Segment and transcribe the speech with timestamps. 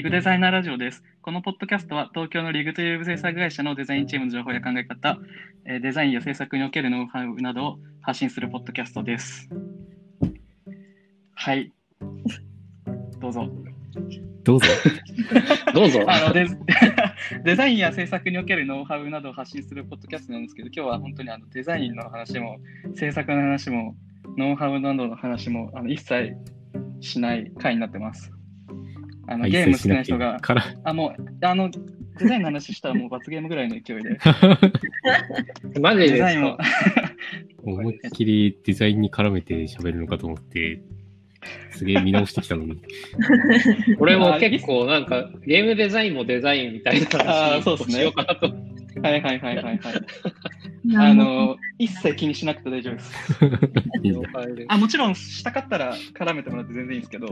[0.00, 1.04] リグデザイナーラジオです。
[1.20, 5.18] このポッドキャストは東京のリグというウェブ制作会社のデザインチームの情報や考え方、
[5.66, 9.50] えーデザインや制作におけるノウハウなどを発信するポッドキャストです。
[11.34, 11.70] はい。
[13.20, 13.46] どうぞ。
[14.42, 14.66] どうぞ。
[15.74, 16.02] どうぞ。
[16.08, 16.46] あのデ
[17.44, 22.56] デザインや制作におけるノウハウなどを発信するポッドキャストなんですけど、今日は本当にあのデザインの話も、
[22.94, 23.94] 制作の話も、
[24.38, 26.34] ノウハウなどの話もあの一切
[27.00, 28.32] しない回になってます。
[29.30, 31.78] あのゲーム好きな人が、から、あ、もう、あの、デ
[32.26, 34.18] ザインの話したらもう罰ゲームぐらいの勢いで、
[35.80, 36.64] マジですデザインもか、
[37.62, 40.82] 思いっきりデザインに絡めて喋るのかと思って、
[41.70, 42.82] すげえ見直してきたのに。
[44.00, 47.06] 俺も結構なんかゲームデザインもデザインみたいな
[47.54, 47.94] あーそう話をっすね。
[47.94, 48.46] しようかなと。
[49.00, 49.78] はいはいはいはいはい。
[50.96, 53.12] ああの、一切気にしなくて大丈夫です。
[54.68, 57.28] あ、もちろんしたかったら絡めてもらって全然いいんですけど、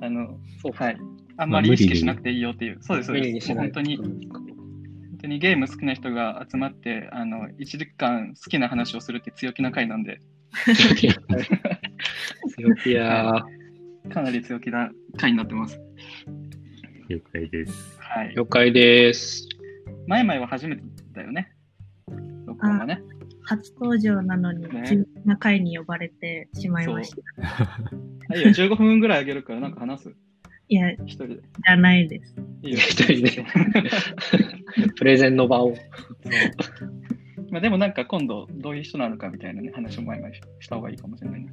[0.00, 0.98] あの、そうかはい。
[1.36, 2.78] あんまり意識しなくていいよっていう。
[2.80, 3.54] そうです、そうです。
[3.54, 4.10] 本当に、本
[5.20, 10.20] 当にゲーム好きな人が集まって、あの、1時間好きな話をするって強気な回なんで、
[12.56, 13.44] 強気やー
[14.12, 15.80] かなり強気な回になってます。
[17.08, 17.98] 了解です。
[18.00, 18.34] はい。
[18.34, 19.48] 了解です。
[20.06, 20.82] 前々は初めて
[21.12, 21.52] だよね。
[22.46, 23.02] 録音はね。
[23.48, 27.46] 初登場なのに、ね急な回に呼ばれてしまいました。
[27.46, 30.14] はいよ、15分ぐらいあげるからなんか話す。
[30.68, 31.34] いや、一人で。
[31.36, 32.36] じゃないです。
[32.62, 32.78] いいよ。
[32.78, 33.46] 一人で
[34.96, 35.74] プレゼンの場を。
[37.50, 41.50] まあでもなんか今度どういう人なのかみたいなね話も前々した方がいいかもしれないね。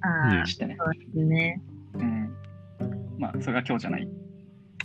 [0.00, 0.78] ああ、してね。
[0.78, 1.60] そうですね。
[1.92, 2.34] うん。
[3.18, 4.08] まあそれが今日じゃない。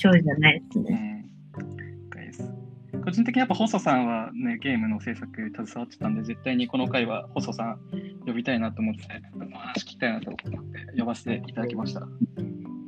[0.04, 1.26] 今日じゃないですね。
[1.58, 2.10] うん。
[2.10, 2.67] です。
[3.08, 7.80] 個人的にやっぱ細さんはね、ゲームの制作携わってたんで、絶対にこの回は細さん
[8.26, 12.02] 呼びたいなと思って、お話聞きたいなと思って呼ばせていただきました。
[12.02, 12.08] は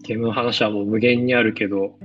[0.04, 1.98] ゲームの話はもう無限にあるけど、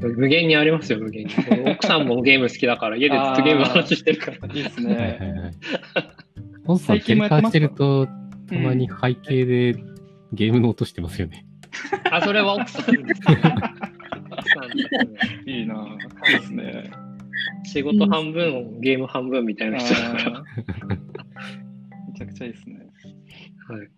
[0.00, 0.02] い。
[0.02, 1.32] 無限にありますよ、無限に。
[1.70, 4.52] 奥さんもゲーム好きだから、 家でずっとゲームの話してるから。
[4.52, 4.96] いいですね。
[4.96, 5.20] はい。
[6.66, 8.08] 本さん、喧嘩してると、
[8.48, 9.74] たまに背景で
[10.32, 11.46] ゲームの音してますよね。
[12.10, 13.20] あ、それは奥さんです。
[15.46, 16.32] いいなぁ。
[16.32, 16.90] いいですね。
[17.64, 20.44] 仕事半分、ゲーム半分みたいな人だから。
[22.08, 22.76] めちゃくちゃいいですね。
[23.68, 23.88] はい。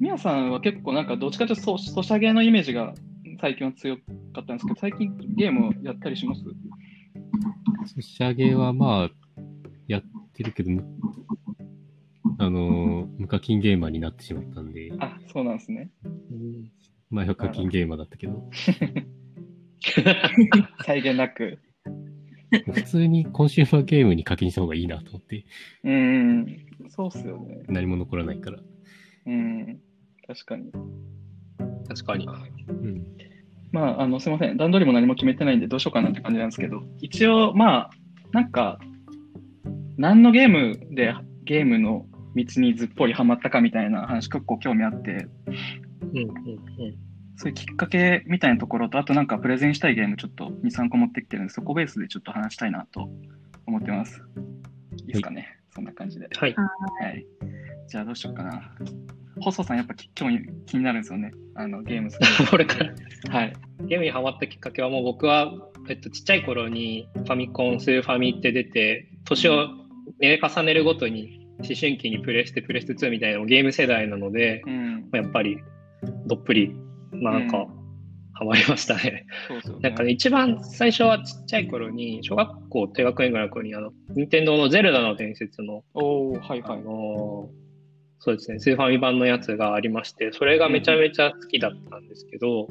[0.00, 2.94] みやさんは結構なんかどっちかというとソソシャゲのイメージが
[3.40, 4.02] 最近は強か
[4.42, 6.42] ったんですけど、最近ゲームをやったりします？
[7.94, 9.10] ソシャゲはまあ、
[9.86, 10.02] やっ
[10.34, 10.70] てるけど、
[12.38, 15.90] あのー、無課金ゲーマーになってしまったんで、あ、そうなんですね。
[16.04, 16.70] うん
[17.08, 18.50] 前は課金ゲーマーだったけど、
[20.84, 21.58] 際限なく。
[22.72, 25.44] 普通にコンシューマーゲームに課金した方がいいなと思って、
[25.82, 26.46] うん、
[26.88, 27.64] そうっすよね。
[27.68, 28.58] 何も残らないから。
[29.26, 29.80] うん、
[30.26, 30.70] 確かに。
[31.88, 32.26] 確かに。
[32.68, 33.04] うん。
[33.72, 34.56] まあ、あの、すいません。
[34.56, 37.90] 段取りも何も決めてないんでどうしようかなって感じなんですけど、一応、まあ、
[38.32, 38.78] なんか、
[39.96, 41.14] 何のゲームで
[41.44, 47.05] ゲームの道にずっぽりハマったかみたいな話結構興味あって、うんうんうん。
[47.36, 53.08] そういうきっかけみたいなところと、あとなんかプレゼンしたいゲームちょっと2、3個持ってきてるんで、そこベースでちょっと話したいなと
[53.66, 54.22] 思ってます。
[54.98, 56.28] いいですかね、そんな感じで。
[56.34, 56.54] はい。
[56.54, 57.26] はい。
[57.88, 58.72] じゃあどうしようかな。
[59.40, 61.32] 細さんやっぱき興味気になるんですよね。
[61.54, 62.94] あのゲーム好きこれから。
[63.30, 63.52] はい。
[63.82, 65.52] ゲームにハマったきっかけはもう僕は、
[65.88, 69.68] えっと、ちっちゃい頃にファミコン、スーファミって出て、年を
[70.20, 75.08] 年齢重ねるごとに思春期にプレステ、プレステ2みたいなのゲーム世代なので、うん。
[75.12, 75.58] やっぱり
[76.26, 76.85] どっぷり、まあ
[77.22, 77.86] なんか、うん
[78.38, 79.24] ハマりましたね。
[79.48, 79.80] そうですよね。
[79.80, 86.78] なんかね、一番最初はちっちゃい頃に、小学校低学年ぐらいの頃に、あの、任天堂のゼルダの伝説の、おー、はいはい。
[86.78, 87.66] あのー
[88.18, 92.66] そうですね、スーファミ版のやつがありまして、それがめちゃめちゃ好きだったんですけど、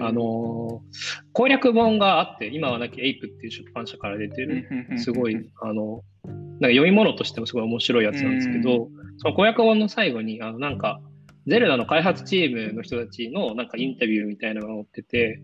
[0.00, 4.66] あのー攻略本があって、今はなきエイプっていう出版社から出てる、
[4.96, 8.88] すごい、あの、なんか読み物としてもすごい面白いやつなんですけど、
[9.18, 11.00] その攻略本の最後に、あの、なんか、
[11.48, 15.40] ゼルダの開発チームの人たちのなんかインタビューみたいなのが載ってて、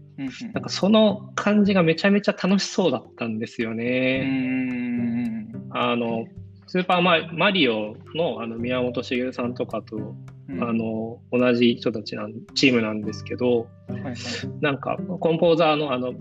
[0.52, 4.24] なんかその感じがめちゃめちゃ楽しそうだったんですようね。
[4.24, 6.26] んあの、
[6.66, 10.14] スーパーママリオのあの宮本茂さんとかと、
[10.48, 10.62] うん。
[10.62, 13.66] あの、同じ人たちなん、チームなんですけど、
[14.60, 16.12] なんかコンポーザーのあの、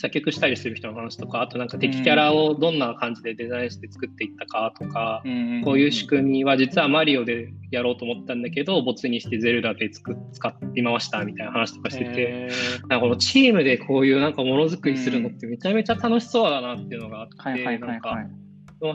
[0.00, 5.62] 作曲したりする人の話とか、あとなんか敵キャラをどんな感じでデザインして作っていったかとか、ん。
[5.62, 12.48] こういう仕組みは実はマリオでやろうと思ったんだけど、ボツにしてゼルダで作っ使い回したみたいな話とかしてて、へ
[12.88, 18.24] なんかこのチームでこういうなんかものづくりするのってめちゃめちゃ楽しそうだなっていうのがあって、ないんか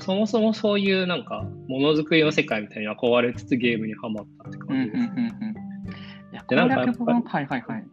[0.01, 5.03] そもそもそういうなんかものづくりの世界みたいに憧れつつゲームにはまったって感じです。
[5.03, 5.55] うん
[6.69, 7.85] か攻略本はいはいはい。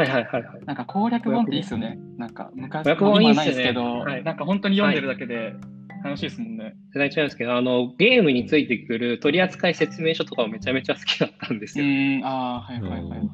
[0.00, 0.64] はいはいはいはい。
[0.64, 1.98] なんか攻略本っていいっすよね。
[2.16, 5.54] なんか昔攻略本いいっすね今はないですけど、はいなんか本当に読んでるだけで
[6.02, 6.74] 楽しいですもんね。
[6.92, 11.84] 世代違うんですけど、あの、ゲームについてくる取扱説明書とかもめちゃめちゃ好きだったんですよ。
[11.84, 13.26] うん、ああ、はいはいはいはいはい。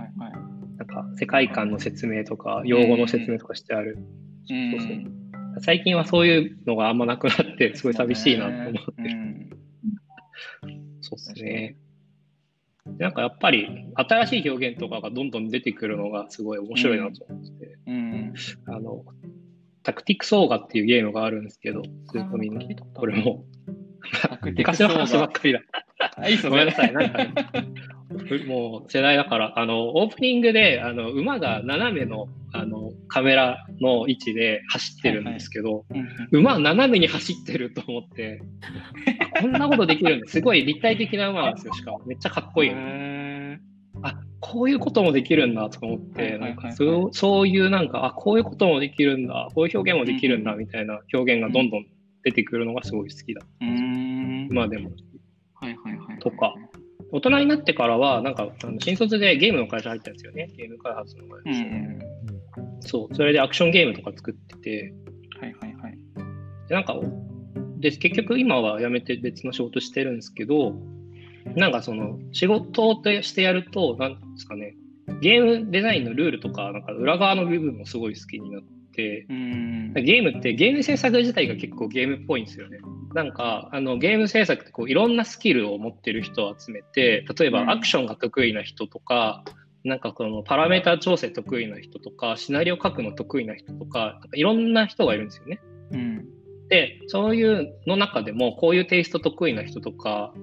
[0.78, 3.98] なんか、世界観の説明とか、用語の説明とかしてある。
[4.50, 5.16] うんそうそう
[5.58, 8.76] 最近はそういうのがあんまなくなって、すごい寂しいなと思って
[11.00, 11.76] そうですね。
[12.98, 17.66] なんかやっぱり新しい表現とかがどんどん出てくるのがすごい面白いなと思って。
[17.66, 18.34] て、うん。
[18.66, 19.04] あの、
[19.82, 22.60] タクティクスオーガっていうゲームがあるんですけど、ずっとみんな、
[22.94, 23.44] これも、
[24.42, 25.60] 昔の話ばっかりだ。
[26.16, 26.42] あいい。
[26.42, 27.18] ごめんなさい、なんか、
[28.46, 38.40] もう世代だから、あの、オープニングで、あの、馬が斜めの、あの、カメラの位置で走ってるんですけど、うん馬斜めに走ってると思って、
[39.36, 40.26] あこんなことできるんだ。
[40.28, 42.02] すごい立体的な馬なんですよ、しかも。
[42.06, 42.70] めっちゃかっこいい
[44.02, 51.86] あ、こういうこともできるんだとか思っはいて、はいはいはいなんかそうそういうなんか、あ、こういうこともできるんだ、こういう表現もできるんだみたいな表現がどんどん
[52.24, 53.40] 出てくるのがすごい好きだ。
[53.62, 54.48] ーうん。
[54.50, 54.90] 今でも。
[55.54, 56.18] はいはいはい。
[56.18, 56.54] とか。
[57.12, 58.50] 大人になってからは、なんか、
[58.80, 60.50] 新卒でゲームの会社入ったんですよね。
[60.56, 61.62] ゲーム開発の会うんう社。
[61.62, 61.98] ん。
[62.80, 63.14] そう。
[63.14, 64.94] それでアクションゲームとか作ってて、
[65.40, 65.98] はいはいはい。
[66.68, 66.98] でなんか、
[67.78, 70.74] で、結局今は辞めて別の仕事してるんですけど、
[71.54, 74.74] なんかその、仕事としてやると、なんですかね、
[75.20, 78.62] ゲームデザインのルールとか、なんか裏側の部分もすごい好きになっ
[78.92, 79.92] て、うん。
[79.94, 82.78] ゲームってゲーム制作自体が結構ゲームっぽいんですよね。
[83.14, 89.44] なんか、あの、ゲーム制作ってこう、いろんなスキルを持ってる人を集めて、例えうんばアクションが得意な人とか、
[89.86, 95.60] なんかこのパラメータ調整得意な人とか、シナリオ書くの得意な人とか、なんかいろんな人がいるんですよね。
[95.92, 96.24] うん。
[96.68, 100.34] で、そういうの中でも、こういうテイスト得意な人とか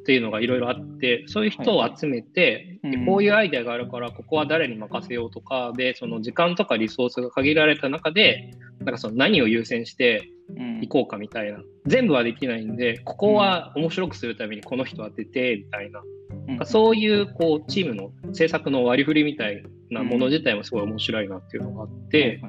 [0.00, 10.82] っていうのがいろいろあって、そういう人を集めて、はいこういうアイデアがあるから、ここは誰に任せようとか、で、その時間とかリソースが限られた中で、なんかその何を優先してうん。
[10.82, 11.60] いこうかみたいな。
[11.86, 16.02] 全部はできないんで、ここは面白くするためにこの人当てて、みたいな。
[16.48, 16.66] うん。
[16.66, 22.40] そういう、こう、チームの制作の割り振りみたいなもの自体もすごい面白いなっていうのがあって、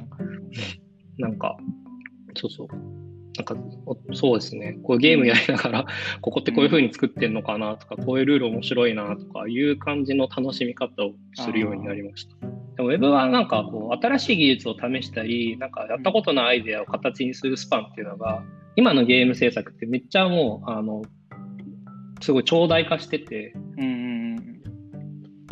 [1.18, 1.58] なんか、
[2.36, 2.68] そうそう。
[3.38, 3.56] なんか、
[3.86, 4.78] おそうですね。
[4.84, 5.86] こうゲームやりながら、
[6.22, 12.36] ここってこういう風に作ってんのかなとか、こういうルール面白いなとかいう感じの楽しみ方をするようになりました。
[12.76, 18.44] でも Web はなんかこう、新しい技術を試したり、なんかやったことのアイデアを形にするスパンっていうのが、
[18.76, 21.04] 今のゲーム制作ってめっちゃもう、あの、
[22.22, 24.20] すごい長大化してて、うんうん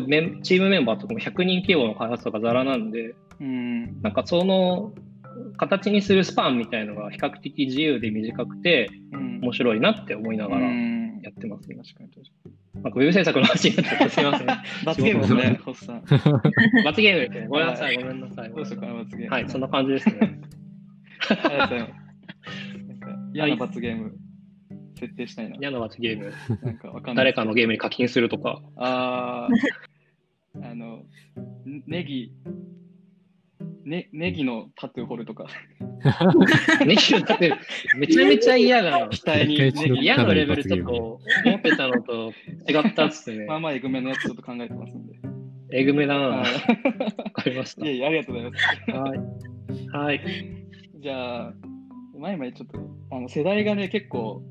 [0.06, 3.46] メンチームメンバーとかも100人規模の開発とかざらなんで、うん。
[3.46, 4.02] うん。
[4.02, 4.92] なんかその
[5.56, 11.76] 形にするスパンみたいのが比較的自由で短くてうん面白いなって思いながらうんやってますね。
[11.76, 14.46] 確かに確かなんかウェブ制作の話になっちゃってすみません。
[14.46, 14.54] に。
[14.84, 16.02] 罰ゲームですね、 ホスさん。
[16.84, 17.46] 罰ゲームですね。
[17.50, 18.50] ごめんなさい、ごめんなさい。
[18.50, 19.30] どうしようかな、罰ゲーム。
[19.30, 20.40] はい、そんな感じですね。
[21.28, 21.92] ありがとうございます。
[22.88, 24.16] なんか嫌な罰ゲーム、
[24.98, 25.56] 設定したいな。
[25.60, 26.32] 嫌な罰ゲーム。
[26.62, 27.24] なんかわかんない。
[27.24, 28.60] 誰かのゲームに課金するとか。
[28.76, 31.04] ああ、あの、
[31.64, 32.32] ねネギ、
[33.84, 35.46] ね、ネギのタトゥー彫るとか、
[36.84, 37.54] ネギだって
[37.96, 39.08] めちゃめちゃ嫌だな。
[39.08, 40.92] 額にネギ、嫌のレベルちょっと
[41.46, 42.32] 思ってたのと
[42.68, 43.56] 違ったっすねま。
[43.56, 45.18] あまあ、えぐめのやつちょっと考えてますんで。
[45.70, 46.20] えぐめだな。
[46.28, 46.44] はわ
[47.32, 48.86] かりましいいやいや、ありがとうございます。
[48.86, 49.00] た。
[49.00, 49.18] はい。
[49.88, 50.20] はい。
[50.96, 51.54] じゃあ、
[52.18, 52.78] 前々ちょっと、
[53.10, 54.42] あの世代がね、結構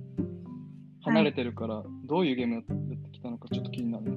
[1.07, 2.73] 離れてるから、どういうゲームやって
[3.11, 4.13] きたのかちょっと気になる。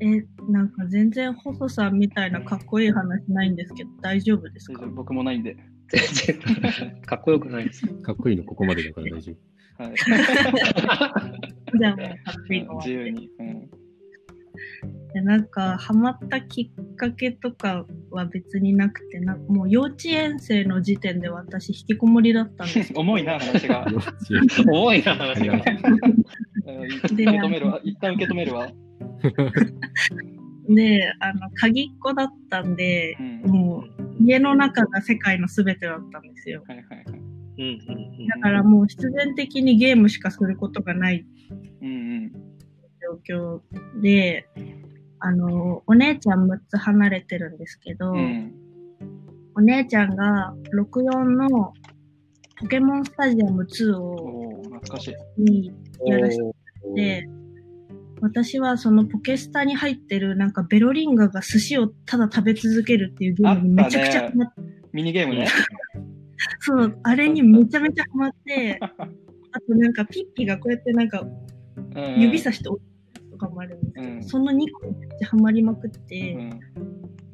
[0.00, 4.86] え、なんか全然細さんみたいなかっこいい話ないんですけど、大丈夫ですか？
[4.86, 5.56] 僕もないんで。
[5.88, 7.86] 全然、 かっこよくないです。
[7.86, 9.32] かっこいいのここまでだから大丈
[9.78, 9.82] 夫。
[9.84, 9.94] はい。
[11.78, 13.30] じゃあもうかっこいいの自由に。
[13.38, 13.70] うん
[15.14, 23.86] でなんかハマったきっかけとかは別になくてなもう幼稚園生の時点で私引きこもりだったんです 重いな、話が。
[24.66, 25.54] 多いな、話が。
[25.54, 27.80] うん受け止めるわ。
[27.84, 28.68] 一旦受け止めるわ。
[30.68, 37.04] であの鍵っ子だったんでうんもう家の中が世界の全てだったんですよはいはいはい。
[37.06, 41.24] うんうんうんだからもう必然的にゲームしかすることがない
[41.82, 42.32] うんうん。
[45.26, 48.52] あのお姉ちゃん6つ離れてるんですけど、うん。
[49.56, 51.72] お姉ちゃんが64の
[52.60, 55.42] ポケモンスタジアム2をおお懐かしい。
[55.42, 55.72] に
[56.04, 57.26] やらせおーて、
[58.20, 64.60] 私はそのポケスタに入ってるなんかベロリンガが寿司をただ食べ続けるっていうゲームにめちゃくちゃハマって、
[64.92, 65.48] ミニゲームね。
[66.60, 68.88] そう、あれにめちゃめちゃハマって、 あ
[69.66, 72.93] となんかピッピがこうやってなんかうん指さして押す
[73.34, 76.60] とかもあるんですけど、うんその2個めっちゃハマりまくって、うん、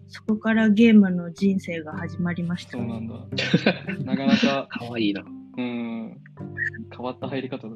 [0.08, 3.00] そこからゲームの人生が始まりましたそうなね。
[3.00, 3.14] んだ。
[4.04, 5.22] なかなか、かわいいな。
[5.58, 6.16] うん、
[6.90, 7.74] 変わった入り方だ。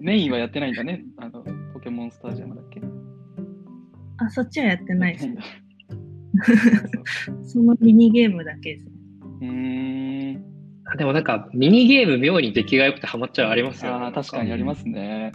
[0.00, 1.04] メインはやってないんだね。
[1.18, 1.42] あの、
[1.74, 2.80] ポケモンスタジアムだっけ？
[4.18, 5.28] あ、そっちはやってないです。
[7.52, 8.86] そのミニゲームだけです。
[9.40, 10.44] うーん。
[10.84, 14.04] あでもなんか、ミニゲーム妙に出来が良くてハマっちゃうありますよね。
[14.06, 15.32] ああ、確かにありますね。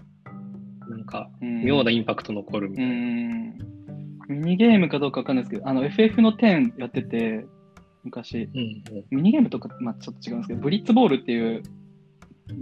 [1.07, 2.91] か、うん妙なインパクト残るみうたいな。
[2.93, 3.57] ん。
[4.29, 7.45] ミニゲームかどうかわかんないですけど、あの、FF の10やってて、
[8.03, 11.63] 昔、うんうんミニゲームとか、まあちょっと違うんですけど、ブリッツボールっていう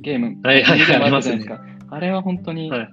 [0.02, 1.96] ゲーム、はいはいはいありますねあるじゃないですか。
[1.96, 2.90] あれは本当にはい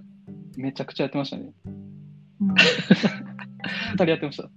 [0.57, 1.53] めちゃくちゃやってましたね。
[1.67, 2.55] うん
[3.93, 4.45] 二人やってました。
[4.45, 4.51] っ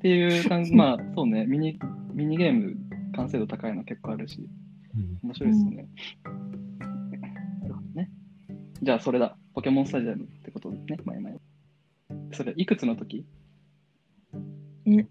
[0.00, 1.78] ていう感じ、 まあそうね、ミニ
[2.14, 2.76] ミニゲーム
[3.14, 4.48] 完成度高いの結構あるし、
[4.94, 5.88] うん面白いですよね。
[7.62, 8.10] なるほどね。
[8.82, 9.36] じゃあそれだ。
[9.54, 11.36] ポケモンスタジアムってことですね、前々。
[12.32, 13.24] それ、いくつの時？
[14.86, 15.06] え、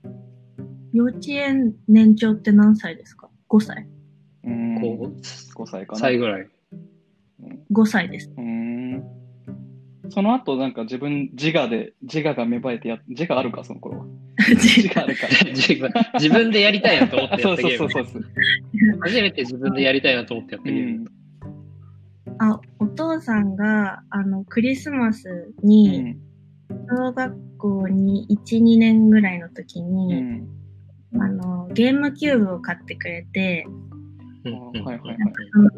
[0.94, 3.88] 幼稚園年長って何歳ですか ?5 歳
[4.44, 4.82] うーん。
[4.82, 5.14] こ
[5.64, 6.00] 5歳かう、な。
[6.02, 6.48] 歳ぐらい。
[7.72, 8.32] ?5 歳です。
[8.36, 9.04] うーん。
[10.10, 14.06] その後、なんか自分、自我で、自我が芽生えてや、自我あるか、その頃は。
[14.50, 15.28] 自我あるか？
[15.54, 18.14] 自分自分でやりたいなと思ってそやったゲーム うそうそう。
[18.14, 18.28] そうそ
[18.96, 19.00] う。
[19.02, 20.92] 初めて自分でやりたいなと思ってやったうゲーム。
[21.02, 21.06] ん。
[22.40, 26.20] あ、お父さんが、あの、クリスマスうに、ん。
[26.90, 30.48] 小学校に1、2年ぐらいの時うに、ん。
[31.16, 33.66] あの、ゲームキューブを買ってくれて、
[34.46, 35.18] うんあはいはいはい
[35.54, 35.70] あの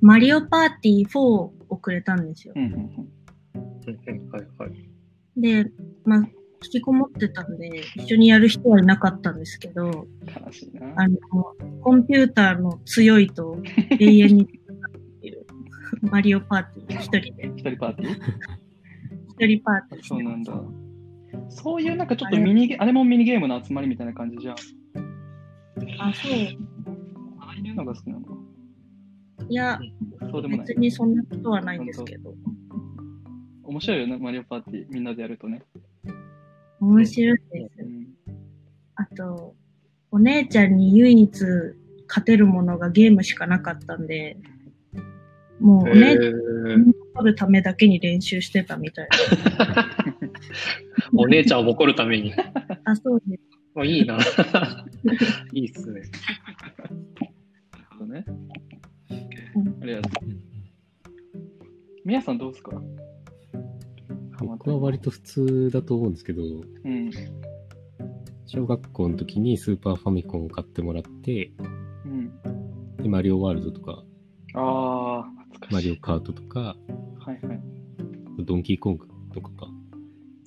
[0.00, 2.60] マリオパーティー4をくれたんですよう。
[2.60, 2.62] ん。
[2.62, 4.90] うんうんうんはいはい。
[5.36, 5.66] で、
[6.04, 6.18] まあ、
[6.62, 10.06] 引きこもってたんで、一緒にやる人はいなかったんですけど、
[10.46, 10.92] 悲しいな。
[10.96, 11.18] あの、
[11.82, 13.58] コンピューターの強いと
[13.98, 14.59] 永遠に
[16.02, 18.16] マリオパーティー一人で、一人パーティー？
[19.28, 20.52] 一人パーティーそうなんだ。
[21.48, 24.54] そういうなんかちょっとミニゲあれもミニゲームの集まりみたいな感じじゃん。
[24.54, 26.32] あ、そう。
[27.40, 28.34] ああいうのが好きなのか。
[29.48, 29.80] いや、
[30.30, 30.78] そうでもない別。
[30.78, 32.34] にそんなことはないんですけど、
[33.64, 34.86] 面白いよね、マリオパーティー。
[34.90, 35.62] みんなでやるとね。
[36.80, 37.82] 面白いです。
[37.82, 38.06] うん。
[38.96, 39.54] あと、
[40.10, 41.30] お姉ちゃんに唯一
[42.08, 44.36] 勝てるものがゲームしかなかったんで、
[45.60, 49.08] もうおへ姉ちゃんーを取るためだけに練習してたみたい
[51.14, 52.30] お姉ちゃんを誇るために。
[52.30, 52.36] な。
[52.84, 53.42] あ、そうです。
[53.76, 54.18] あいいな。
[55.52, 56.00] いいっすね。
[56.00, 56.06] な
[57.78, 58.24] るほどね。
[59.56, 60.26] うんありがとう。
[60.26, 60.40] うん
[62.02, 62.80] みやさんどうですか？
[64.40, 67.10] 僕は割と普通だと思うんですけど、うん。
[68.46, 71.52] 小学校の時にスーパーファミコンを買ってもらって、
[72.06, 72.32] うん。
[73.02, 74.02] でマリオワールドとか、
[74.54, 75.29] あ。
[75.70, 76.76] マリオカートとか、は
[77.28, 77.60] いはい。
[78.44, 79.68] ドンキーコングとかか、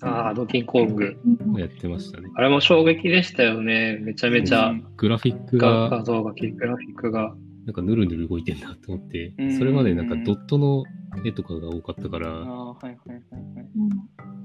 [0.01, 1.15] ああ、ドキンコング。
[1.53, 2.29] をやってましたね。
[2.35, 3.99] あれも衝撃でしたよね。
[4.01, 7.35] めちゃめちゃうんグラフィック画が画像が、グラフィックが。
[7.65, 10.83] なんかヌルヌル動いてんなと思ってうん、それまでなんかドットの
[11.25, 13.19] 絵とかが多かったから、ああ、はいはいはい
[13.55, 13.67] はい。
[13.77, 13.89] うん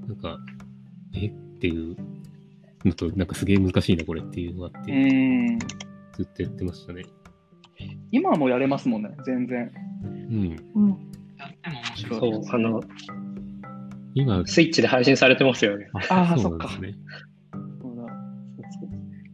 [0.07, 0.39] なんか、
[1.13, 1.27] え？
[1.27, 1.97] っていう
[2.85, 5.59] のと、なんかすげえ難しいなこれっていうのがあっうて、ん。
[5.59, 7.03] ずっとやってましたね。
[8.11, 9.69] 今はもうやれますもんね、全然。
[10.29, 10.37] うん。
[10.75, 10.89] うん。
[11.37, 12.19] やっても面白い。
[12.19, 12.81] そう、あの、
[14.13, 15.89] 今、スイッチで配信されてますよね。
[15.93, 16.95] あーそうなんですね。
[17.81, 18.03] そうだ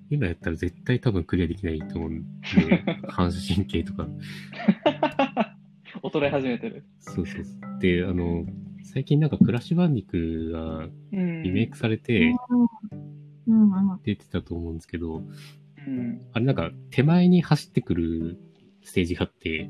[0.09, 4.07] 今やったら絶対多分クリアできないと思うんで、反射神経とか。
[6.03, 6.85] 衰え始めてる。
[6.99, 7.45] そうそう。
[7.79, 8.45] で、あの、
[8.83, 11.43] 最近なんかクラッシュバンディクがうん。
[11.43, 12.33] リメイクされて。
[14.03, 15.23] 出てたと思うんですけど、
[15.87, 16.21] うん。
[16.33, 18.39] あれなんか手前に走ってくる
[18.83, 19.69] ステージがあって、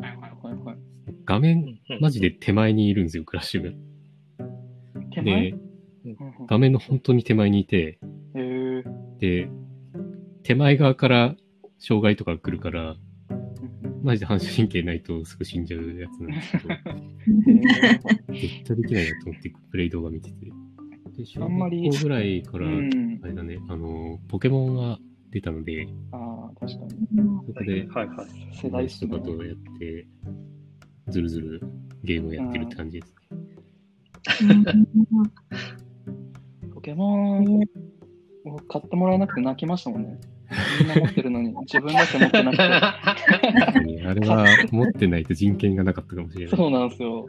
[0.00, 0.76] はいはいはいはい。
[1.24, 5.22] 画面マジで手前にいるんですよ、クラッシュが。
[5.22, 5.54] で、
[6.48, 7.98] 画面の本当に手前にいて。
[9.18, 9.48] で、
[10.42, 11.36] 手前側から
[11.78, 12.96] 障害とか来るから、
[14.02, 16.68] マジで反射神経ないとすぐ死んじゃうやつなんですけど、
[18.40, 20.46] 絶対できないなと思ってプレイ動画見てて。
[21.16, 23.26] で、小あんまり学校ぐらいから、うんあ。
[23.26, 24.98] れだね、あの、ポケモンが
[25.30, 26.29] 出たので、ああ、
[26.60, 26.90] 確かに。
[27.46, 28.28] そこではいはい。
[28.54, 29.18] 世代とか。
[29.20, 30.06] とやって、
[31.08, 31.62] ずるずる
[32.04, 33.14] ゲームをやってるって感じです。
[36.74, 37.60] ポケモン
[38.44, 40.18] を買ってもらえなくて泣きましたもんね。
[40.80, 42.62] みんな持ってるのに、 自分だけ持ってなくて。
[42.62, 46.56] あれは持ってないと人権がなかったかもしれない。
[46.56, 47.26] そうなんですよ。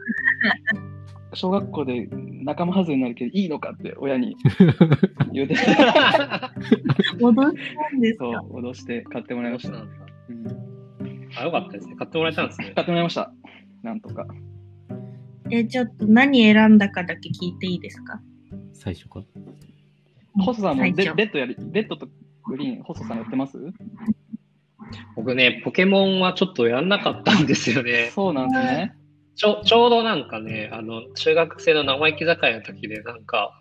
[1.34, 2.08] 小学校で
[2.44, 4.36] 仲間外れになるけどいいのかって親に
[5.32, 9.76] 言うて、脅したんですそうか、脅して買ってもらいました。
[9.76, 9.88] うん
[11.34, 11.96] あ、よかったですね。
[11.96, 12.72] 買ってもらえたんですね。
[12.74, 13.32] 買ってもらいました。
[13.82, 14.26] なんとか。
[15.50, 18.20] え、ちょっと何選んだかだけ聞いていいですか？
[18.74, 19.22] 最初か。
[20.34, 22.06] ホソさんもレ最初レッドやり、レッドと
[22.44, 23.56] グリーン、ホソさんやってます？
[25.16, 28.10] 僕ね、ポケモンはちょっとやんなかったんですよね。
[28.12, 28.92] そうなんですね。
[29.34, 33.58] ちょちょうどなんかね、あの、中学生の生意気盛りの時で、なんか、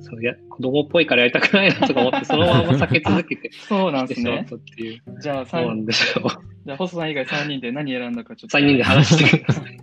[0.00, 4.46] そうや子供っぽいからやりたくないなとか思って、そのまま避け続けて そうなんですね。
[4.48, 5.02] たっていう。
[5.20, 6.28] じゃあ、そうな三んですよ。
[6.64, 8.58] じゃあ、ホソさん以外3人で何選んだかちょっと。
[8.58, 9.74] 3人で話してください。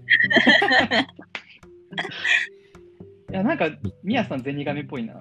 [3.31, 3.69] いや、なんか、
[4.03, 5.15] ミヤさん、ゼニガメっぽいな。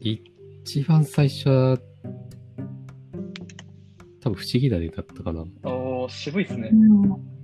[0.00, 1.78] 一番最初は、
[4.20, 5.44] 多分不思議だねだったかな。
[5.64, 6.74] おー、渋いっすねう。
[6.74, 7.37] ん、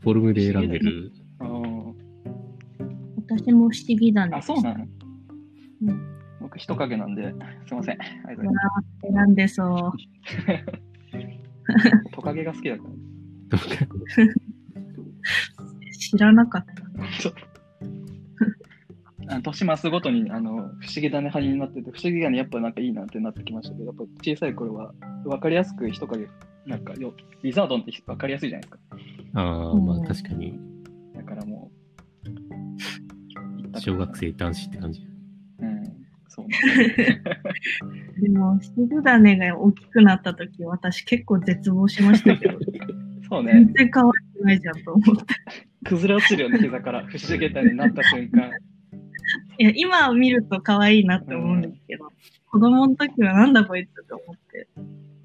[0.00, 1.12] フォルムで選んでる。
[1.40, 1.94] おー
[3.28, 4.36] 私も不思議だね。
[4.36, 4.86] あ、そうなの？
[5.82, 7.32] うん僕、人影なんで、
[7.66, 7.98] すいません。
[8.00, 8.60] ありがとうござ
[9.08, 9.98] いま選んでそう。
[9.98, 10.08] す。
[12.12, 12.90] トカゲが好きだから。
[15.98, 16.82] 知らなかった。
[19.28, 24.92] あの年増すごとにあの不思議だね派になってて、不思議だねやっぱなんかいいなってなってきましたけど、やっぱ小さい頃は
[25.24, 26.26] 分かりやすく人影、
[26.66, 27.14] なんかよ
[27.44, 28.96] リザードンって分かりやすいじゃないですか。
[29.34, 30.58] ああ、まあ確かに、
[31.14, 31.70] だからも
[33.74, 35.06] う、 小学生男子って感じ。
[35.60, 35.84] うん、
[36.28, 42.58] そうなんですでも、シルダネが大きくなった時、私結構絶望しましたけど、
[43.28, 45.24] そうね全、然可愛くないじゃんと思って。
[45.84, 47.06] 崩れ落ちるよね、膝から。
[47.06, 48.50] 不思議だねになった瞬間。
[49.58, 52.10] いや、今見ると可愛いなって思うんですけど、
[52.50, 54.68] 子供の時はなんだこいつって思って。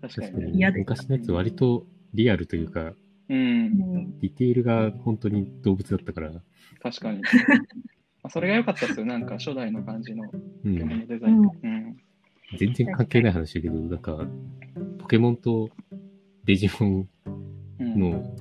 [0.02, 0.72] 確かにね。
[0.78, 2.94] 昔のやつ割とリアルというか、
[3.30, 6.32] うん、うん、ディテールが本当に動物だったから、
[6.82, 7.22] 確かに。
[8.24, 10.24] まあそれが良かったですよ、なんか初代の感じの
[10.64, 10.74] うん。
[10.74, 11.38] ポケモンのデザイン。
[11.40, 11.98] うん
[12.58, 14.18] 全然関係ない話だけど、なんか、
[15.00, 15.70] ポケモンと
[16.46, 17.10] デジモン
[17.80, 18.36] うんの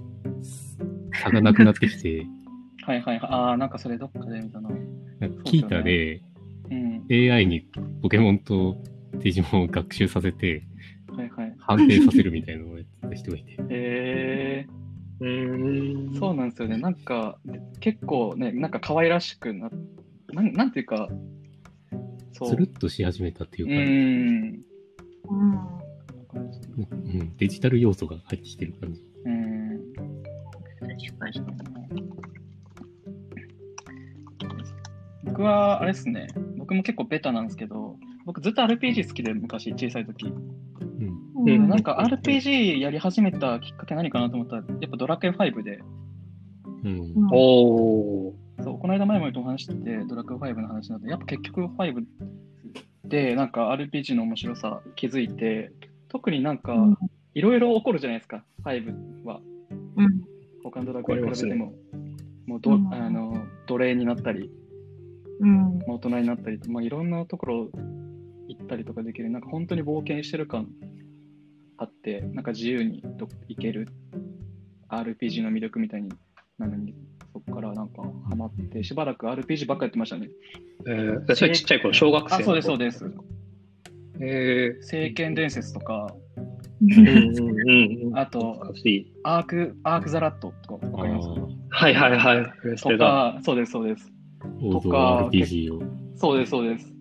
[1.13, 2.27] 差がなくなってきて、
[2.83, 3.31] は いはいはい。
[3.31, 4.69] ああ、なんかそれどっかで見たな。
[5.21, 6.21] なんかキータで
[6.71, 7.07] うん。
[7.11, 7.67] AI に
[8.03, 8.77] ポケモンと
[9.19, 10.67] デジモンを学習させて
[11.17, 11.55] はいはい。
[11.59, 13.57] 判定させるみたいなのをやってた人がいて。
[13.71, 14.67] え
[15.21, 16.15] うーー、ん。
[16.15, 16.77] そうなんですよね。
[16.79, 17.39] なんか、
[17.81, 19.71] 結構ね、なんか可愛らしくな、
[20.33, 21.09] なんなんていうか、
[22.33, 22.49] そう。
[22.51, 24.65] スルッとし始めたっていううか、ん。
[25.31, 25.65] うん。
[27.15, 29.01] うん、デジタル要素が入ってきてる感じ。
[29.25, 29.81] うん。
[31.19, 32.05] 確かに。
[35.25, 40.33] 僕は、あれですね、僕も結構ベタなんですけど、僕ずっと RPG 好きで、昔、小さい時。
[41.45, 41.63] うん。
[41.63, 45.81] うんなんか RPG やり始めたきっかけ何かなと思ったら、やっぱドラクエ5で、
[46.85, 46.99] うん。
[46.99, 48.35] うんおー。
[48.63, 52.05] そう、この間前もとお話してて、ドラクエ5の話になって、やっぱ結局5
[53.05, 55.73] で、なんか RPG の面白さ気づいて、
[56.09, 56.97] 特になんかうん、
[57.35, 59.41] いろいろ起こるじゃないですか、5は。
[59.97, 60.25] うん。
[60.63, 61.73] 他のドラクエに比べて起も、
[62.47, 64.51] もうど、うんあの奴隷になったり、
[65.41, 65.79] うん。
[65.79, 67.71] まあ大人になったりと、まあ、いろんなところ
[68.49, 70.69] 行ったりとかできる、なんか本当に冒険してる感
[71.79, 73.89] あって、なんか自由にど行ける
[74.89, 76.11] RPG の魅力みたいに
[76.59, 76.95] なのに、
[77.33, 80.29] そこからなんかハマって、しばらく RPG ばっかやってましたね。
[80.87, 83.05] えー、それちっちゃい頃、小学生あ、そうです、そうです。
[84.21, 88.19] え聖剣伝説とか、ー、うんうんうん。
[88.19, 88.63] あと。
[89.25, 91.29] アーク、アークザラットとかわかります？
[91.29, 92.77] あはいはいはい。
[92.77, 92.97] と。
[92.99, 94.13] か、そうです、そうです。
[94.71, 95.83] とか RPG を。
[96.17, 96.95] そうです、そうです。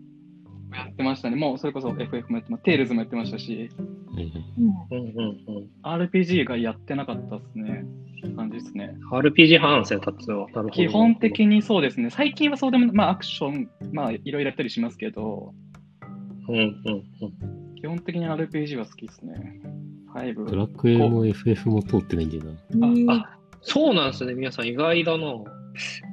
[0.73, 1.36] やってましたね。
[1.36, 2.63] もうそれこそ FF もやってます。
[2.63, 3.69] テイルズもやってましたし、
[4.15, 5.69] うん。
[5.84, 7.86] RPG がやってなかったですね。
[8.36, 8.95] 感じですね。
[9.12, 10.47] RPG 派なんですね、タツは。
[10.71, 12.10] 基本的にそうですね。
[12.10, 15.54] 最近はそうでも、まあアクション、まあいろいろやったりしますけど、
[16.47, 17.04] うんうんうん。
[17.76, 19.62] 基本的に RPG は好きですね。
[20.13, 20.56] ド5。
[20.56, 22.88] ラクエも FF も通ってないんだよな。
[22.88, 25.26] うんあ、そうなんですね、皆さん意外だな。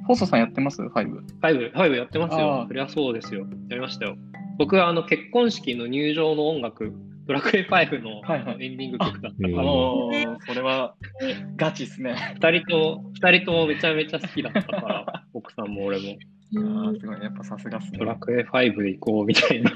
[0.07, 0.91] ホソさんやってます ?5。
[0.91, 2.65] 5、5やってますよ。
[2.67, 3.41] そりゃそうですよ。
[3.69, 4.17] やりましたよ。
[4.57, 6.93] 僕はあの結婚式の入場の音楽、
[7.27, 10.95] ドラクエ5のはいはいエンディング曲だったから、あおー、それは
[11.55, 12.15] ガチですね。
[12.35, 16.17] 二人とも、二人ともめちゃめちゃ好きだったから、 奥さんも俺も、
[16.57, 17.99] あーすごい、やっぱさすがっすね。
[17.99, 19.71] ドラクエ5で行こうみたいな。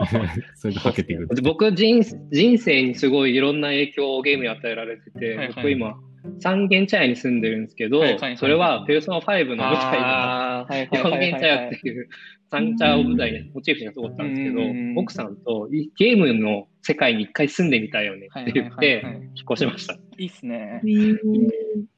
[0.56, 1.42] それでかけていく。
[1.42, 5.94] 僕人、人生にすごいいろんな影響をゲームに与えられてて、はいはい僕今、
[6.40, 8.02] 三軒茶屋に住んでるんですけど、
[8.36, 12.08] それはペルソナ5の舞台のあーはいはい四はいはい軒茶屋っていう
[12.50, 19.94] 三茶を舞台にモチーフに過ごったんですけどうん、奥さんといゲームの世界に一回住んでみたいよねって言って、い引っ越しました。
[20.18, 20.80] いいっすね。
[20.84, 21.48] うん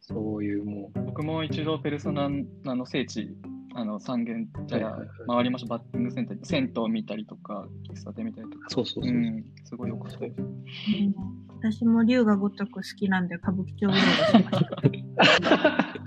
[0.01, 1.05] そういうもう。
[1.05, 2.29] 僕も一度ペルソナ
[2.65, 3.29] の聖地
[3.75, 8.67] あの三軒茶屋回りました、バッティングセンターで、銭湯見たりとか、喫茶店見たりとか。
[8.69, 9.13] そうそうそう。
[9.13, 10.41] うん、すごいよかったです。
[10.41, 14.65] うん私も龍が如く好きなんで歌舞伎町うろうろしまし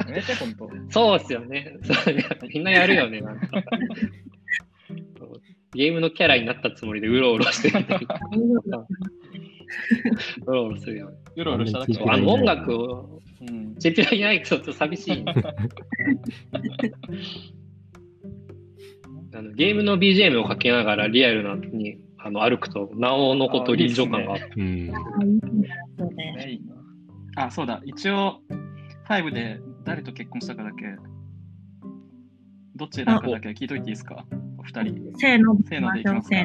[0.04, 0.12] た。
[0.12, 0.70] めっちゃ本当。
[0.90, 1.78] そうですよね。
[2.54, 3.48] みんなやるよね、なんか。
[5.18, 5.42] そう
[5.74, 7.86] ゲームのキャラになったつもりでうろうろしてる。
[10.46, 11.18] うろうろするよね。
[11.36, 13.76] うろうろしただけあの音楽を、うん。
[13.78, 15.24] チェピはいないとちょっと寂しい。
[19.34, 24.46] あのゲームの BGM をかけながらリアルなにあの歩くと、なおのこと臨場感があって。
[27.36, 27.82] あ、そうだ。
[27.86, 28.40] 一応、
[29.10, 30.86] 5で誰と結婚したかだけ、
[32.76, 34.26] どっち選んかだけ聞いといていいですか？
[34.58, 35.12] お二人。
[35.18, 36.36] せーの、せーのでいきますか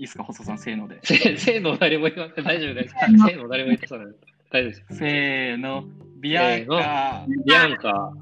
[0.00, 0.24] いいですか？
[0.24, 0.98] 細さん、せーので。
[1.02, 2.42] せせーの誰も言わない。
[2.42, 2.94] 大丈夫です。
[3.28, 4.14] せーの誰も言ってそうない。
[4.50, 4.96] 大丈夫です。
[4.96, 5.84] せーの、
[6.20, 8.12] ビアンカビアンカ。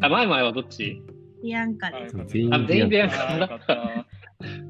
[0.00, 1.02] あ、前々はどっち？
[1.42, 2.16] ビアンカです。
[2.28, 3.46] 全員あ全員ビアンー。
[3.46, 4.06] カ。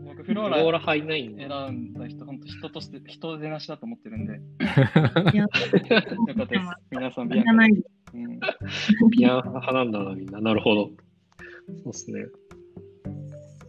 [0.05, 1.47] 僕、フローラローラ入んないんで。
[1.47, 4.41] 選んだ人、本当人として、人でなしだと思ってるんで、
[5.33, 5.59] いやよか
[6.33, 6.63] ったです。
[6.91, 7.57] 皆さん、ビアン
[8.41, 8.57] カ。
[9.17, 10.41] ビアンカ派なんだな、みんな。
[10.41, 10.91] なるほど。
[11.85, 12.25] そうですね。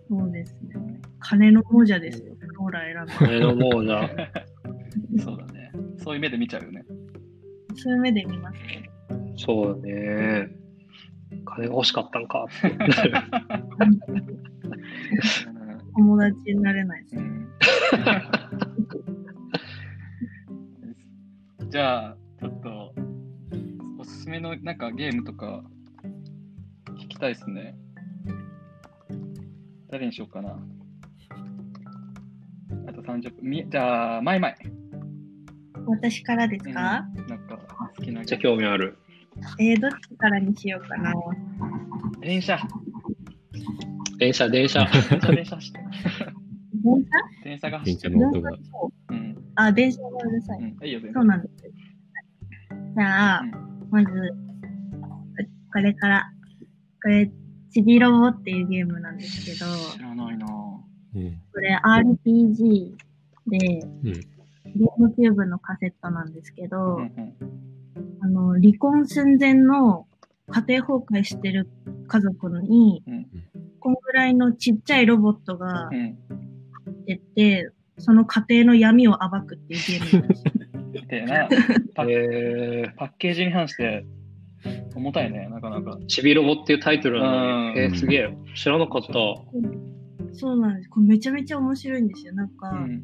[0.10, 0.85] そうですね。
[1.28, 2.36] 金の亡者ですよ。
[2.40, 3.14] フローラ選んだ。
[3.16, 4.08] 金のもうじゃ
[5.24, 5.72] そうだね。
[5.98, 6.86] そういう目で見ちゃうよね。
[7.76, 8.90] そういう目で見ますね。
[9.36, 10.50] そうだね。
[11.46, 12.46] 金が欲しかったんか。
[15.96, 17.26] 友達になれないですうね。
[17.26, 17.50] ん
[21.70, 22.94] じゃあ、ちょっと、
[23.98, 25.64] おすすめのなんかゲームとか
[27.00, 27.76] 聞きたいですね。
[29.90, 30.60] 誰にしようかな。
[33.16, 33.50] あと30分。
[33.50, 34.58] みじゃあ、マイマイ。
[35.88, 37.58] 私からですか、うんなんか
[37.96, 38.98] 好きなめっちゃ興味ある。
[39.60, 41.14] えー、どっちからにしようかな。
[42.22, 42.60] 電車。
[44.18, 44.86] 電車、電車。
[44.86, 45.80] 電車、電車して。
[46.84, 47.06] 電
[47.44, 48.20] 電車が走ってる。
[48.20, 48.60] 電車の音う
[49.10, 49.38] うん。
[49.56, 50.60] あ、電車がうるさい。
[50.60, 50.86] うん。
[50.86, 51.72] いいよ、そうなんですよ。
[52.96, 54.10] じゃあ、うんまず、
[55.72, 56.32] これから、
[57.02, 57.32] これ、
[57.72, 62.98] ちびロボっていうゲームなんですけど、知らないなこれ RPG
[63.48, 64.14] で、うん
[64.76, 67.34] ゲームキューブのカセットなんですけど、うんうん
[68.22, 70.06] あの、離婚寸前の
[70.50, 71.70] 家庭崩壊してる
[72.08, 73.28] 家族に、うん
[73.80, 76.18] こんぐらいのちっちゃいロボットがうん。
[77.06, 80.52] 出て、その家庭の闇を暴くっていうゲームなんですよ。
[81.08, 81.48] でな、
[81.94, 84.06] パッえパッケージに関して
[84.96, 85.92] 重たいね、なかなか。
[86.02, 88.38] ー、ちびロボっていうタイトルなのに、うんえー、すげえ。
[88.56, 89.14] 知らなかった。
[90.34, 90.90] そうなんです。
[90.90, 92.34] これめちゃめちゃ面白いんですよ。
[92.34, 93.04] なんか、うん。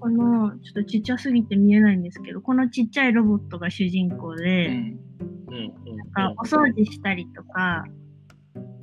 [0.00, 4.68] この、ちょっとちっちゃすぎて見えないんですけど、このちっちゃいロボットが主人公うで。
[5.48, 7.84] なんかお掃除したりとか、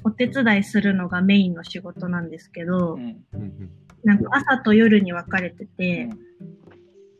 [0.03, 2.97] お手伝いするのがメインの仕事なんですけど、
[4.03, 6.09] なんか朝と夜に分かれてて、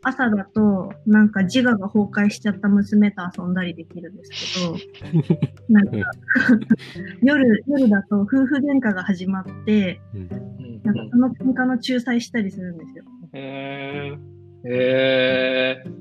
[0.04, 6.12] 朝だとなんか自我が崩壊しちゃった娘と遊んだりできるんですけど、 なんか
[7.24, 10.00] 夜、夜だと夫婦喧嘩が始まって、
[10.84, 13.04] なんかその喧嘩の仲裁したりするんですよ。
[13.36, 14.36] へー。
[14.68, 15.92] えー、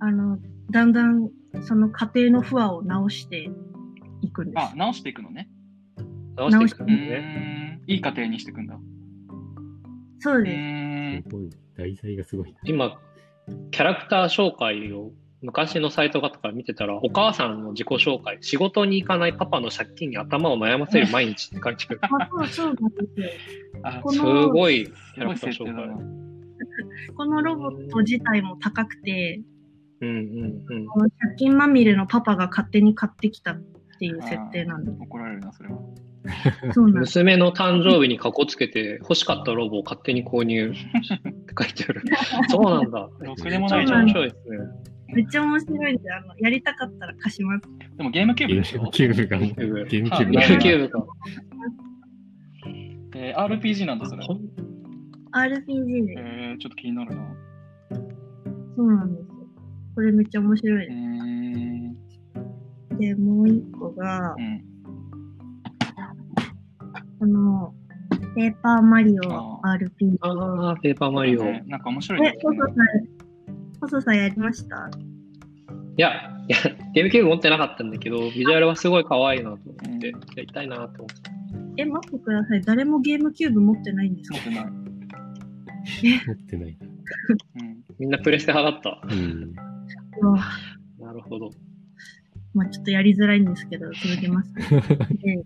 [0.00, 0.38] あの、
[0.70, 1.30] だんだん
[1.62, 3.50] その家庭の不和を直して
[4.20, 4.58] いくんです。
[4.58, 5.48] あ、直していくのね。
[6.36, 7.80] 直していくうのね。
[7.86, 8.74] いい家庭にしていくんだ。
[8.74, 8.80] う
[10.20, 11.28] そうです。
[11.28, 11.34] す。
[11.36, 11.50] ごい。
[11.76, 12.54] 題材がすごい。
[12.64, 12.98] 今、
[13.70, 15.10] キャラクター紹介を
[15.42, 21.86] 昔のサイトとか見てたら、お母さんの自己紹介、仕事に行かないパパの借金に頭を悩ませる毎日って感じ。
[22.00, 24.10] あそうそうなんですよ。
[24.12, 26.22] すのごいキすャラクター紹介。
[27.16, 29.40] このロボット自体も高くて、
[30.00, 31.10] うんうんうん。
[31.10, 33.62] 借金まみれのパパが勝手に買ってきたっ
[33.98, 35.78] ていう設定なんで怒られるな、それは。
[36.72, 37.18] そうなんです。
[37.18, 40.76] 娘の誕生日にかこつけて、欲しかったロボを勝手に購入って
[41.58, 42.02] 書いてある。
[42.48, 43.08] そうなんだ。
[43.20, 44.22] ろくでもめちゃめちゃないじゃん。
[44.22, 44.58] 面白いですね。
[45.14, 47.68] めっちゃ面白いんで、あの、やりたかったら貸します。
[47.96, 48.80] でもゲームキューゲブでしょ？
[48.80, 51.06] ームキューブがもう、キューブゲームキューブゲあームキューブか。
[53.14, 54.24] えー RPG なんだ、それ。
[55.32, 56.14] ほん RPG で。
[56.18, 57.22] えー、ちょっと気になるな。
[58.76, 59.34] そうなんですよ。
[59.94, 60.96] これめっちゃ面白いうでー
[61.90, 61.96] ん。
[62.94, 62.98] す。
[62.98, 64.64] で、もう一個がう、ん。
[67.18, 67.74] この、
[68.34, 70.16] ペーパーマリオあ RPG。
[70.20, 71.44] ああ、ペーパーマリオ。
[71.44, 72.38] ねなんか面白いえね、。
[72.42, 72.76] 細さん、
[73.80, 74.90] 細さんやりました？
[75.98, 76.08] いや、
[76.48, 76.56] いや、
[76.94, 81.30] ゲームキューブ持ってなかったんだけど、ビジュアルはすごい可愛いなと思って、やりたいなって思って。
[81.76, 82.62] え、待ってください。
[82.62, 84.36] 誰もゲームキューブ持ってないんですか？
[84.36, 84.81] 持ってない。
[86.26, 86.78] 持ってない。
[86.80, 87.84] うん。
[87.98, 89.54] みんなプレステ派だっうん。
[90.20, 90.38] うわ
[90.98, 91.04] た。
[91.04, 91.50] なるほど。
[92.54, 94.52] まあちょっとやりづらいんですけど、続けます、
[95.22, 95.44] で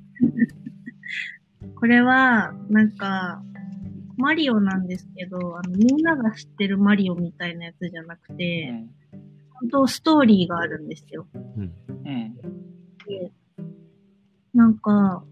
[1.74, 3.42] これは、なんか、
[4.16, 8.90] マリオなんですけど、あの、みんなが知ってるマリオみたいなやつじゃなくうて、ん。
[9.52, 11.26] 本当ストーリーがあるんですよ。
[11.34, 11.62] うん。
[11.62, 12.34] うん。
[13.06, 13.32] で
[14.54, 15.22] なんか、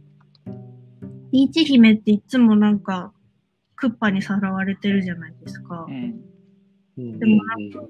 [1.33, 3.13] ピーチ姫っていつもなんか、
[3.85, 5.87] クッパにさらわれてるじゃないですか
[6.97, 7.81] でもなんか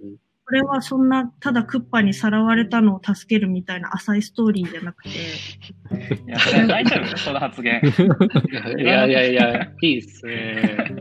[0.46, 5.12] これはそんな、ただクッパにさらわれたのを助けるみたいな浅いストーリーじゃなくて、い
[6.26, 7.80] や、大丈夫その発言。
[8.78, 10.94] いやいやいや、いいっすね。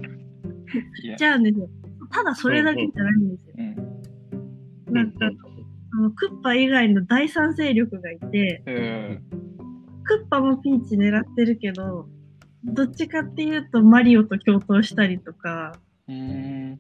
[1.18, 1.68] じゃあですよ。
[2.10, 3.56] ただそれだけじゃないんですよ。
[3.58, 4.94] うん。
[4.94, 5.18] なんか、
[5.92, 9.24] そのクッパ以外の第三勢力がいて、うん。
[10.06, 12.08] クッパもピーチ狙ってるけど、
[12.64, 15.74] どっちかっていうとマリオと共闘したりとか、
[16.08, 16.80] うん。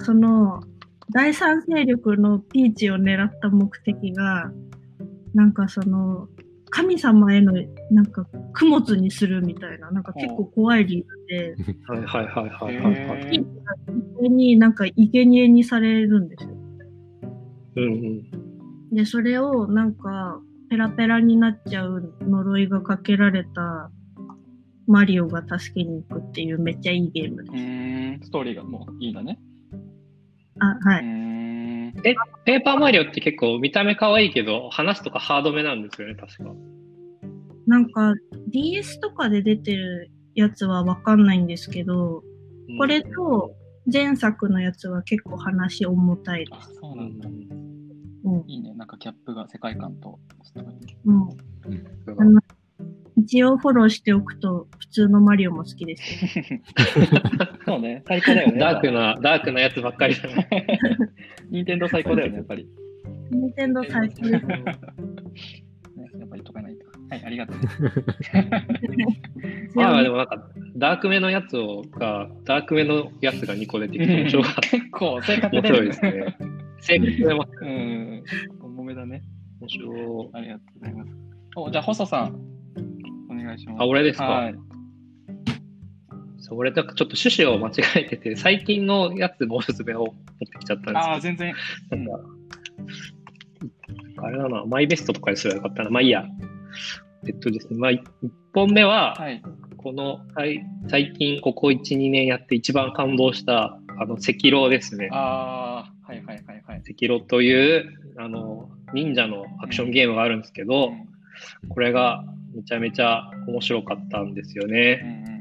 [0.00, 0.62] その、
[1.10, 4.50] 第三勢力のピーチを狙った目的が、
[5.34, 6.28] なんかその、
[6.70, 7.52] 神様への、
[7.90, 8.26] なんか、
[8.58, 11.56] 供物にするみたいな、なんか結構怖い理由で、
[11.86, 13.26] はいはいはいはいはいはい。
[13.26, 13.48] へピーチ
[14.22, 16.50] がになんか生贄にされるんですよ。
[17.76, 18.94] うんうん。
[18.94, 23.90] で、それをなんか、ペラペラになっちゃう呪いがかけられた
[24.86, 27.52] マリオが助けに行くっていうめっちゃいいゲームです。
[27.52, 28.20] うん。
[28.22, 29.38] ストーリーがもういいんだね。
[30.60, 31.06] あ、はうい。
[31.06, 31.92] ん。
[32.02, 36.54] ペーパーマリオって結構見た目可愛いけど、話とかハードめなんですよね、確か。
[37.66, 38.14] なんか
[38.48, 42.22] DS とかで出てるやつはわかんないんですけど、
[42.68, 43.54] うんこれと、
[43.92, 46.74] 前作のやつは結構話重たいであ、す。
[46.74, 47.28] そうなんだ。
[47.28, 48.44] うん。
[48.48, 48.74] いいね。
[48.74, 50.96] なんかギャップが世界観とストーリー。
[51.04, 52.40] うん、あの
[53.16, 56.60] 一応フォローしておくと、普通のマリオも好きですよ。
[57.66, 58.02] そうね。
[58.06, 58.58] 最高だよね。
[58.58, 60.48] ダークな、ダークなやつばっかりだね。
[61.50, 62.68] 任天堂最高だよね、やっぱり。
[63.30, 64.46] ニンテンドー最高です。
[64.46, 66.86] ね、やっぱり言っとかないと。
[67.10, 67.56] はい、ありがとう。
[69.74, 74.60] ま あでもなんか、ダークめのやつをが、ダークめのやつが2個出てきて面白かった。
[74.62, 76.36] 結構、正確面だよ白いですね。
[76.80, 77.52] 正確でます。
[77.62, 78.22] うん。
[78.60, 79.22] 重めだね。
[79.60, 80.28] 面白い。
[80.32, 81.12] ありがとうございます。
[81.56, 82.36] お、じゃあ、細さん、
[83.30, 83.82] お願いします。
[83.82, 84.54] あ、俺ですか、はい。
[86.48, 91.52] そう俺ちょっと趣旨を間違えてて、最近のやつもおすすめを持ってきちゃったんですああ、全然。
[91.90, 92.18] けど、な
[94.10, 95.90] んか、あれだな、マイベストとかにすればよかったな。
[95.90, 96.24] まあいいや。
[97.26, 98.00] えっとですね、まあ、1
[98.54, 99.42] 本目は、はい。
[99.76, 105.08] この、はい、最近ここ1、2年やって一番感動した、あの、赤狼ですね。
[105.10, 106.82] ああ、はいはいはいはい。
[106.88, 110.92] 赤狼という、あの、忍者のアクションゲームがあるんですけど、
[111.70, 115.00] これがめちゃめちゃ面白かったんですようんね。
[115.02, 115.35] うんうん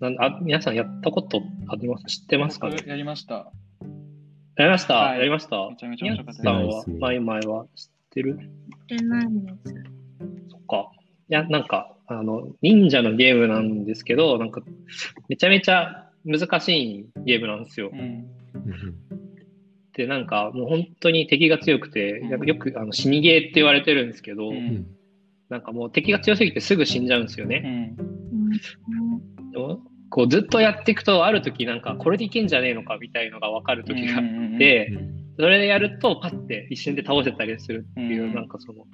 [0.00, 2.04] なんあ皆さんやったことあります？
[2.06, 2.68] 知ってますか？
[2.68, 3.52] ね僕やりました。
[4.56, 5.68] やりました、はいやりました？
[5.70, 6.84] めちゃめちゃ面白かったさんは？
[7.00, 8.38] 前々は知ってる？
[8.84, 9.74] ってないんです。
[10.50, 10.90] そっか。
[11.28, 14.62] いや、なんか、あの、忍者のゲームなんですけど、なんか、
[15.28, 17.96] めちゃめちゃ難しいゲームなんですよう。
[17.96, 17.98] ん。
[17.98, 18.26] うん
[19.92, 24.86] で、なんか、もう本当に敵が強くて、うんよくあの死にゲーって言われてるんですけど、ううんん
[25.48, 27.60] なんかもう敵が強すぎてすぐ死んじゃうんですようね。
[27.60, 28.00] ん。
[28.00, 38.34] うんでもこうずっとやっていくと、ある時なんか、これでいけんじゃねえのかみたいのが分かる時があっうんて、うんそれでやると、パッて一瞬で倒せたりするっていう、うん。
[38.34, 38.86] なんかその、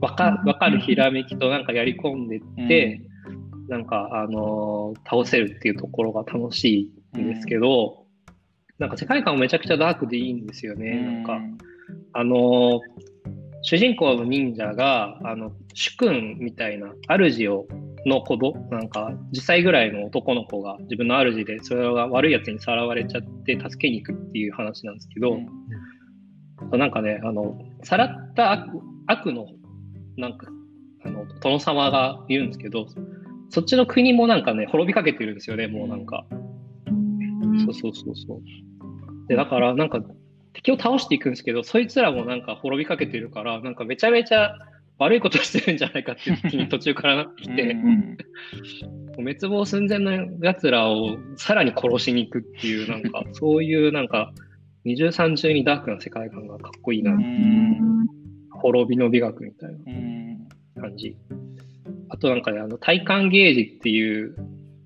[0.00, 3.02] わかわかるひらめきとなんかやり込んでって、
[3.68, 8.04] なんか、あのー倒せるっていうところが楽しいんですけど、
[8.78, 11.02] なんか世界観もめちゃくちゃダークでいいんですよね。
[11.02, 11.40] なんか、
[12.12, 12.80] あのー
[13.62, 17.66] 主人公の忍者が、あの、主君みたいな、主を、
[18.06, 25.38] の子ど、なんか、10歳ぐらいの男の子が自分の主で、それが悪い奴にさらわれちゃって助けに行くっていう話なんですけど、
[26.72, 28.70] なんかね、あの、さらった悪
[29.06, 29.46] 悪の、
[30.16, 30.46] なんか、
[31.04, 32.86] あの、殿様がいるんですけど、
[33.50, 36.24] そっちの国もなんかね、滅びかけてるんですよね、もうなんか。
[36.86, 36.94] う
[37.46, 38.40] んそうそうそうそう。
[39.28, 40.00] で、だから、なんか、
[40.62, 44.54] 敵を倒していくんですけど、そいつらもなんか滅びかけてるから、なんかめちゃめちゃ
[44.98, 47.76] 悪いことしてるんじゃないかっていう気に途中からなってきて、
[49.16, 54.32] 滅亡寸前の奴らをさらに殺しに行くっていう、なんか、そういうなんか、
[54.84, 57.12] 二重三重にダークな世界観がかっこいいな。
[57.12, 58.06] うん
[58.60, 59.70] 滅びの美学みたい
[60.76, 61.16] な感じ。
[62.10, 64.36] あとなんかね、あの、体感ゲージっていう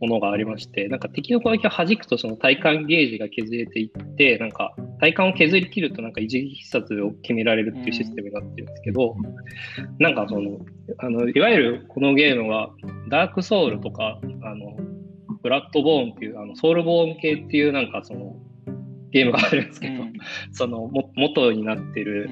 [0.01, 9.15] ものがありまして、なんか敵の攻撃を弾くとその体感ゲージが削れていって、なんか体感を削り切るとなんか一撃必殺を決められるっていうシステムになってるんですけど、
[9.99, 10.59] なんかその、
[10.99, 12.71] あの、いわゆるこのゲームは
[13.11, 14.77] ダークソウルとか、あの、
[15.43, 18.35] ブラッドボーンっていう、あの、ソウルボーン系っていうなんかその、
[19.11, 20.05] ゲームがあるんですけど、
[20.53, 22.31] そのも元になってる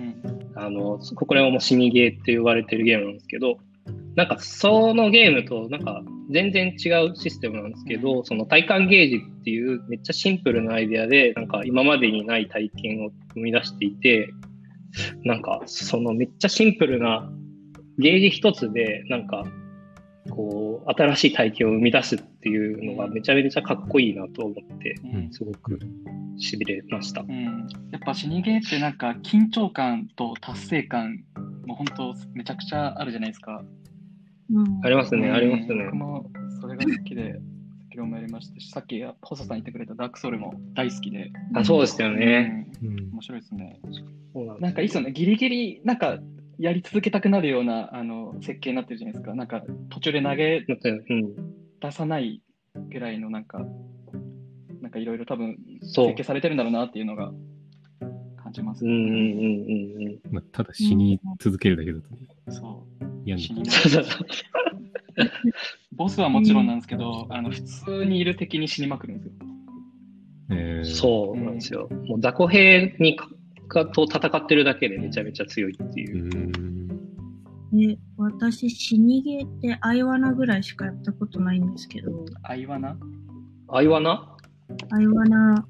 [0.56, 3.58] あの、これも死にゲーって呼ばれてるゲームなんですけど、
[4.14, 14.30] なんかそのゲームとなんか全然違うシステムなんですけど、その体感ゲージっていうめっちゃシンプルなアイデアで、なんか今までにない体験を生み出していて、
[15.24, 17.30] なんかそのめっちゃシンプルな
[17.98, 19.44] ゲージ一つで、なんか
[20.30, 24.94] こう、新しい体験を生み出すっていうのがめちゃめちゃかっこいいなと思って、
[25.32, 25.78] すごく
[26.38, 27.22] 痺れました。
[27.22, 27.44] うん、
[27.90, 31.24] やっぱ死にゲーってなんか緊張感と達成感
[31.66, 33.62] も本当めちゃくちゃあるじゃないですか。
[34.82, 35.84] ありますね、ありますね。
[35.84, 37.40] 僕もそれが好きで、
[37.88, 41.30] 先ほどもやりましたし、さっき細さん言ってくれたダークソウルも大好きで。
[41.54, 42.68] あ、そうですよね。
[42.82, 43.80] うん、面白いですね。
[44.60, 46.18] なんかいいっすよね、ギリギリ、なんか
[46.58, 49.34] やり続けたくなるようなあの設計になってるじゃないですか。
[49.34, 50.64] なんか途中で投げ
[51.80, 52.42] 出さない
[52.74, 53.66] ぐらいのなんか、
[54.80, 57.32] なんかいろいろ多分設計されてるんだろうなっていうのが
[58.36, 58.90] 感じます、ね。
[58.90, 59.22] うんうんうん
[60.06, 60.34] うん。
[60.34, 62.21] まあ、ただ死に続けるだけだと、ね、
[63.24, 63.26] そう。
[63.26, 63.64] 嫌に
[65.92, 69.32] ボスはもちろんなんですけど、あの普通にいる敵に死にまくるんですよ。
[70.50, 71.88] えー、そうなんですよ。
[72.06, 73.16] もう雑魚兵に
[73.68, 76.28] かと戦ってるだけでめちゃめちゃ強いっていう。
[77.72, 82.10] ね、私、死にゲーってアイワナぐらいしかやったことないんですけど。
[82.42, 82.98] アイワナ？
[83.68, 84.36] アイワナ？
[84.90, 85.66] アイワナ、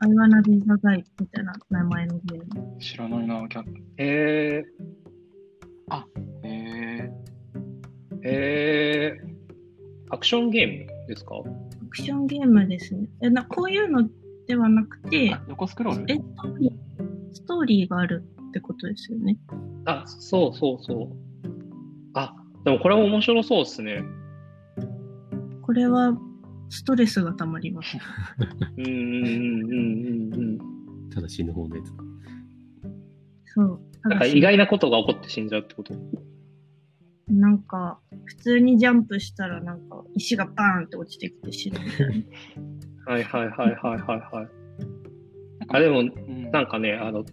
[0.00, 2.78] アイワナビザガイみたいな名前のゲーム。
[2.80, 3.64] 知らないな、キャッ
[3.98, 4.73] えー、
[8.24, 9.34] へえ。
[10.10, 11.36] アクションゲームですか？
[11.36, 11.42] ア
[11.90, 13.08] クションゲームですね。
[13.22, 14.08] えなこういうの
[14.46, 16.12] ではなくて、横スクロール？
[16.12, 16.72] えストーリー
[17.34, 19.38] ストーリーがあるってことですよね。
[19.86, 21.16] あ、そうそうそう。
[22.14, 22.34] あ、
[22.64, 24.02] でもこれも面白そうですね。
[25.62, 26.16] これは
[26.70, 27.98] ストレスがたまります。
[28.78, 29.76] うんうんうんう
[30.30, 30.36] んう
[31.06, 31.10] ん。
[31.10, 31.92] ただ死ぬ方のやつ。
[33.46, 33.80] そう。
[34.08, 35.94] なんか意外なことが起こって死んじゃうってこと？
[37.28, 41.78] なんか、普通にジャンプしたら、なんか、石がバーンって落ちてきて死ぬ。
[43.06, 44.48] はいはいはいはいはいはい。
[45.68, 46.02] あ、でも、
[46.52, 47.24] なんかね、あの、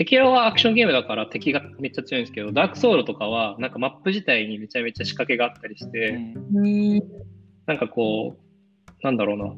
[0.00, 6.10] 赤色はアクションゲームだから敵がめっちゃ強いんですけど、ダークソウルとかは、なんかマップ自体にめちゃめちゃ仕掛けがあったりして、
[6.54, 6.98] うん、
[7.66, 9.54] なんかこう、なんだろうな、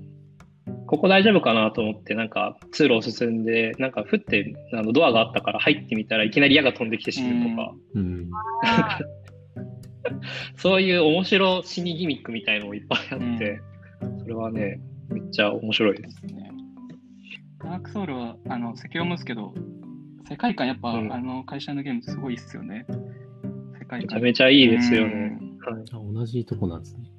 [0.87, 8.31] ここ大丈夫かなと思って、なんか通路を進んで、なんか降ってあのドアがあったから入ってみたらいきなり矢が飛んできて死ぬとか、うん、
[10.57, 13.61] そういう面白死にギミックみたいのもいっぱいあって、
[14.03, 16.27] うん、それはね、めっちゃ面白いです。
[16.27, 16.51] ね、
[17.63, 19.55] ダークソウルは、あの、先読むんですけど、
[20.29, 22.87] 世界観やっぱ、うん、あの会社のゲームすごいっすよね。
[23.79, 23.99] 世界観。
[24.01, 25.39] めちゃめちゃいいですよね。
[25.61, 27.11] はい、同じとこなんですね。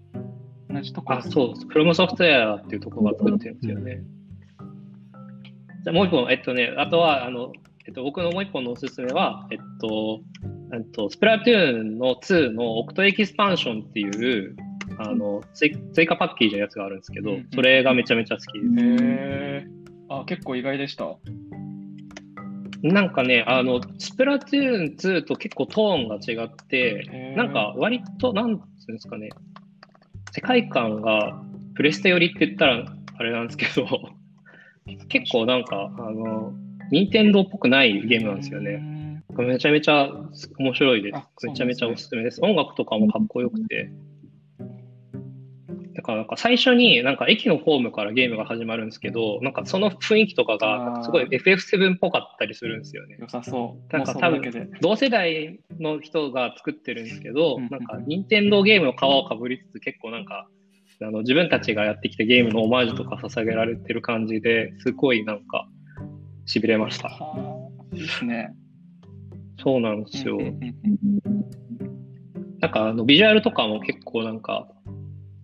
[0.69, 1.13] 同じとこ。
[1.13, 1.67] あ、そう。
[1.67, 4.01] フロムソフトウェアっていうところが作ってるんですよね。
[5.83, 7.51] じゃあもう一本、えっとね、あとは、あの、
[7.87, 10.21] えっと、僕のもう一本のおすすめは、えっと、
[10.79, 14.55] と、スプラトゥーンの2のオクトエキスパンションっていう、
[14.97, 15.71] あの追
[16.05, 19.03] 加パッケージのやつがあるんですけど、それがめちゃめちゃ好きです。
[19.03, 19.67] へ
[20.09, 21.15] あ、結構意外でした。
[22.83, 29.29] なんかね、あの、スプラトゥーン2と結構トーンが違って、なんか割と、なんつうんですかね、
[30.31, 31.41] 世界観が
[31.75, 32.85] プレステ寄りって言ったら
[33.17, 33.87] あれなんですけど、
[35.07, 36.53] 結構なんか、あの、
[36.91, 38.90] 任天堂っぽくないゲームなんですよね。
[39.37, 40.09] めちゃめちゃ
[40.59, 41.47] 面白いです。
[41.47, 42.41] めちゃめちゃおすすめです。
[42.43, 43.91] 音楽とかもかっこよくて。
[45.95, 53.17] だからなんか最初になんか駅のホームからゲームが始まるんですけど、なんかその雰囲気とかがすごい FF7 っぽかったりするんですよね。
[53.19, 53.93] 良さそう。
[53.93, 54.41] なんか多分
[54.81, 60.47] 同世代の人が作ってるんですけど、なんか任天堂ゲームの皮をかぶりつつ結構なんか
[61.01, 65.67] あの自分たちがやってきたゲームのオマージュとか捧げられてる感じですごいなんか
[66.47, 67.09] 痺れました。
[67.93, 68.55] いいですね。
[69.63, 70.37] そうなんですよ。
[72.59, 74.67] なんかあのビジュアルとかも結構なんか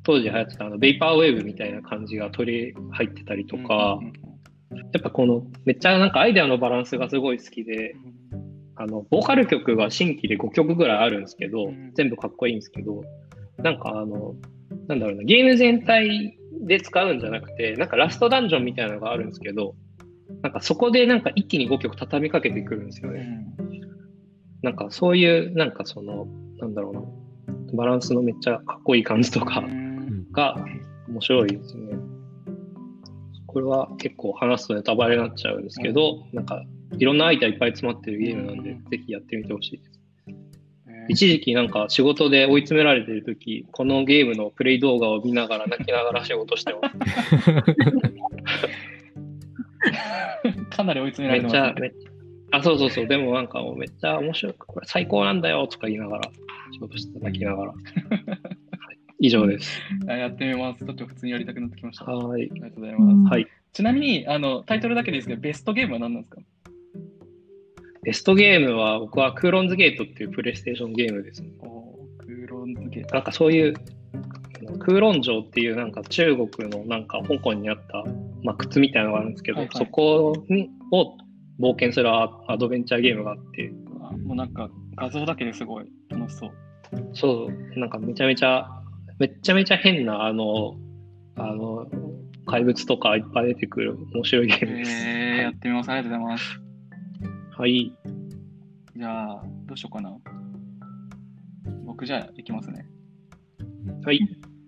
[0.03, 3.99] 当時流行ってたあのベイパーウェーブみたいな感じが取り入ってたりとか、
[4.71, 7.95] やっぱこのめっちゃなんかアイデアのバランスがすごい好きで、
[8.75, 13.01] あのボーカル曲が新規で5曲ぐらいあるんですけど、全部かっこいいんですけど、
[13.57, 14.35] なんかあの、
[14.87, 19.75] なんだろうな、ゲーム全体で使うんじゃなくて、なんかラストダンジョンみたいなのがあるんですけど、
[20.41, 23.45] なんかそこでなんか一気に5曲畳みかけてくるんですよね。
[24.61, 26.27] なんかそういう、なんかその、
[26.59, 29.63] なんだろうな、バランスのめっちゃかっこいい感じとか、
[30.31, 30.55] が
[31.07, 31.97] 面白いですね。
[33.45, 36.63] これは結構話すとネタバレになっちゃうんですけど、なんか
[36.97, 39.97] いろんなアイデアいっぱい詰まってるゲームなんで、ぜひやってみてほしいです。
[41.09, 46.95] 一時期なんか仕事で追い詰められてる時このゲームのプレイ動画を見ながら泣きながら仕事してます。
[50.75, 51.93] かなり追い詰められてます、ね、
[52.51, 53.07] あ、そうそうそう。
[53.07, 56.31] でもなんかもうめっちゃ面白く、これ最高なんだよとか言いながら、
[56.73, 57.71] 仕事してただきながら。
[57.73, 57.77] はい、
[59.19, 59.79] 以上です。
[60.07, 60.85] あやってみます。
[60.85, 62.09] ちょっと普通にやりたくなってきました。
[62.09, 62.49] あはい。
[62.53, 63.33] りがとうございます。
[63.33, 63.47] はい。
[63.73, 66.41] ちなみに、あの、タイトルだけでいいですけど、ベストゲームは何なんですか？
[68.03, 71.49] ベストゲームは僕はクーロンズゲートっていうプレイステーションゲームですね。
[71.59, 73.15] おークーロンズゲート。
[73.15, 73.73] なんかそういう、
[74.79, 78.03] クーロン城っていうなんか中国のなんか香港にあった、
[78.43, 81.17] まあ、靴みたいなのがあるんですけど、はいはいそこにを
[81.59, 86.51] 冒険するアアドベンチャーゲームがあって、あもうなんか画像だけですごい楽しそう。
[87.13, 88.69] そう、なんかめちゃめちゃ、
[89.19, 90.75] めっちゃめちゃ変な、あの、
[91.35, 91.87] あの、
[92.45, 94.91] 怪物とかいっぱい出てくる面白いゲームです。
[94.91, 95.91] えー、やってみます。
[95.91, 96.61] ありがとうございます。
[97.57, 97.93] はい。
[98.95, 100.17] じゃあ、どうしようかな。
[101.85, 102.85] 僕じゃあ、いきますね。
[104.03, 104.19] はい。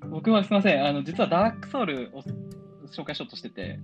[0.10, 0.86] 僕はすみません。
[0.86, 2.24] あの、実はダークソウルを
[2.92, 3.80] 紹介しようとしてて、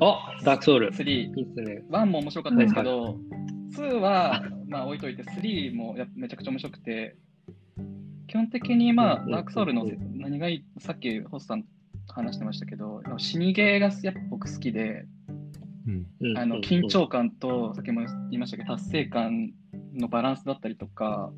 [0.00, 0.90] あ、ダークソウル。
[0.90, 1.82] 3、いいですね。
[1.90, 3.18] 1も面白かったですけど、
[3.76, 7.16] 2は、まあ置いといて、3もやめちゃくちゃ面白くて、
[8.26, 9.30] 基本的にまあ、うん。
[9.30, 11.64] ダークソウルの何がいい、さっきホスさん
[12.08, 15.06] 話してましたけど、死にゲーがやっぱ僕好きで、
[15.86, 16.06] うん。
[16.20, 16.38] うん。
[16.38, 19.52] あの緊張感と、さっきも言いましたけど、達成感
[19.94, 21.30] のバランスだったりとか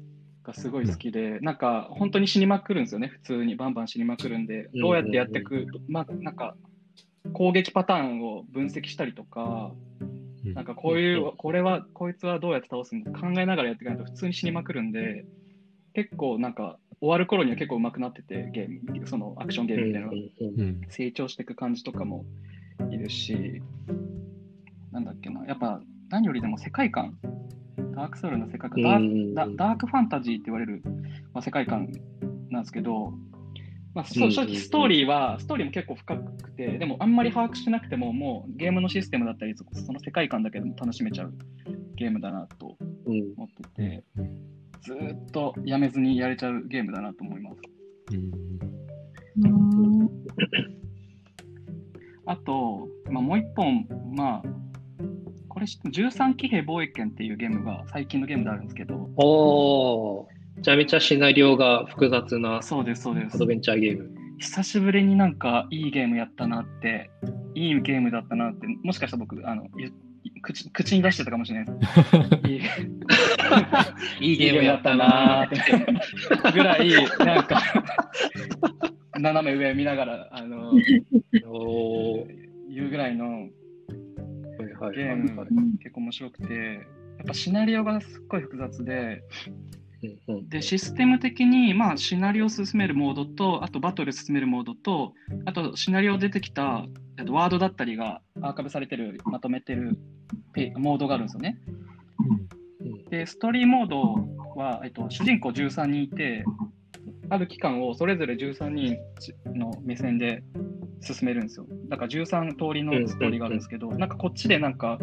[0.44, 3.56] がすごい好きで、なんか本当に死にまくるんですよね、普通に。
[3.56, 6.56] バンバン死にまくるんで、どうやってやっていく、まあなんか
[7.32, 9.72] 攻撃パターンを分析したりとか、
[10.44, 10.54] うん。
[10.54, 15.24] なんかこういう、これは、こいつはどうやって倒すんだ考えながらやっていかないと普通に死にまくるんで、
[15.94, 20.10] 結構なんか終わる頃には結構上手くなってて、ゲーム、そのアクションゲームみたいな。
[20.90, 22.24] 成長していく感じとかも
[22.90, 23.62] いいですし、
[24.92, 27.18] なんだっけな、やっぱ何よりでも世界観、
[27.94, 30.82] ダークソウルの世界観、ダーダダークファンタジーって言われる、
[31.34, 31.92] まあ、世界観
[32.50, 33.12] なんですけど、
[33.96, 41.32] まあ、そう正直ストーリーは、ストーリーも結構深くて、でもあんまり把握しなくても、もうゲームのシステムだったり、そその世界観だけでも楽しめちゃう
[41.94, 42.76] ゲームだなと
[43.06, 44.04] うん思ってて、
[44.82, 47.62] ずーっとやめずにやれちゃうゲームだなと思います。
[52.26, 54.48] あと、まあ、もう一本、まあ、
[55.48, 59.08] これ知ってる13騎兵防衛権っていうゲームが最近のゲームであるんですけど、
[60.66, 63.46] ちゃめちゃシナリオが複雑なそうです、そうですアド。
[63.46, 64.10] ベンチャーゲーム。
[64.38, 67.08] 久しぶりになんかいいゲームやったなって、
[67.54, 69.92] いいゲームだったなって、もしかしたら僕、あの、ゆ
[70.42, 72.82] 口口に出してたかもしれないです。
[74.20, 75.50] いいゲームやったなーっ
[76.42, 76.90] てぐらい、
[77.24, 77.62] なんか、
[79.20, 80.72] 斜め上見ながら、あの、
[82.68, 83.50] 言うぐらいの
[84.92, 85.44] ゲームが
[85.78, 86.54] 結構面白くて、
[87.18, 89.22] やっぱシナリオがすっごい複雑で、
[90.48, 96.86] で、システム的に、まあ、シナリオを進めるモードと、あとバトル進めるモードと、あとシナリオ出てきた
[97.18, 99.98] えっとワードだったりがアーカイブされてる、まとめてる
[100.52, 101.58] ペモードがあるんですよね。
[103.10, 106.44] で、ストーリーモードは、えっと、主人公13人いて、
[107.30, 108.98] ある期間をそれぞれ13人
[109.46, 110.44] の目線で
[111.00, 111.66] 進めるんですよ。
[111.88, 114.98] だから13通りのストーリーがあるんですけど、なんかこっちでなんか、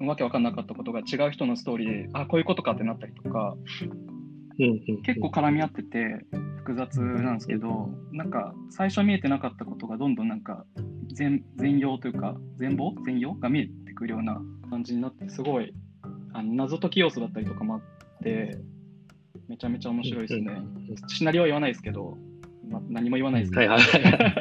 [0.00, 3.56] わけわかんなかったことが違う人のストーリーで、あ、こういうことかってなったりとか、
[5.04, 6.26] 結構絡み合ってて
[6.58, 10.64] 複雑なんですけど、なんか最初見えてなかったことがどんどんなんか
[11.12, 12.92] 全全容というか全貌？
[13.04, 13.34] 全容？
[13.34, 14.40] が見えてくるような
[14.70, 15.72] 感じになってすごい
[16.32, 17.82] あの謎解き要素だったりとかもあっ
[18.22, 18.58] て
[19.48, 20.62] めちゃめちゃ面白いですね。
[21.08, 22.16] シナリオは言わないですけど、
[22.68, 24.34] まあ、何も言わないですけど、はいはいはい。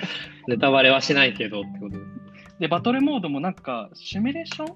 [0.47, 2.12] ネタバレはしないけどってことです。
[2.59, 4.76] でバトルモードもなんかシミュレーション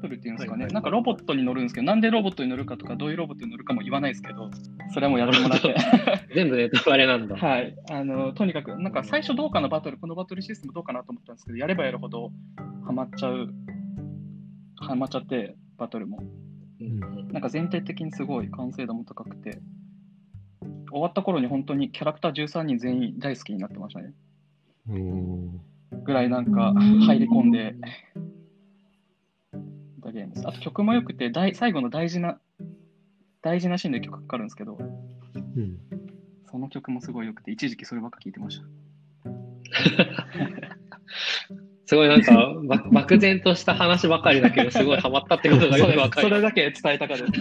[0.00, 4.50] バトルっていうんですかね、なんかロボットに乗るんですけど、なんでロボットに乗るかとか、どういうロボットに乗るかも言わないですけど、
[4.94, 5.74] それはもうやってもらって。
[6.34, 7.36] 全部ネタバレなんだ。
[7.36, 12.32] はい、あのとにかく、なんか最初どうかなバトル、このバトルシステムどうかなと思ったんですけど、やればやるほど
[12.86, 13.52] ハマっちゃう、
[14.76, 16.22] ハマっちゃって、バトルも。
[16.80, 19.60] うんなんか全体的にすごい完成度も高くて、
[20.90, 24.14] 終わった頃に本当にキャラクター13人全員大好きになってましたね。
[26.04, 26.72] ぐらいなんか
[27.06, 27.74] 入り込んで
[30.00, 30.48] たゲームです。
[30.48, 32.38] あと曲も良くて、大最後の大事な、
[33.42, 34.78] 大事なシーンで曲かかるんですけど、
[35.34, 35.78] うん。
[36.50, 38.64] その曲もすごい良くて、一時期そればっか聴いてました。
[41.86, 46.28] すごいなんか、ば漠然とした話ばかりだけど、すごいハマったってことがよくわかる。
[46.28, 47.32] それだけ伝えたかです。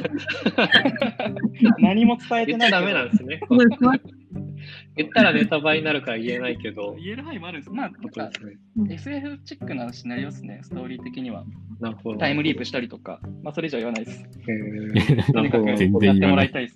[1.78, 3.42] 何も伝えてないけど言っちゃダメなんですね。
[5.00, 6.94] 言ったらネタバレになるから言えないけど。
[7.00, 7.72] 言える範囲もあるんです。
[7.72, 8.30] まあ、なんか
[8.76, 8.94] ね。
[8.94, 11.46] SF チックなシナリオですね、ストーリー的には。
[11.80, 12.20] なるほど。
[12.20, 14.30] タイムリープしたりとか、まあ、それ以上は言わないです。
[14.48, 16.76] へーとにかくやって然言わないもらいたいです。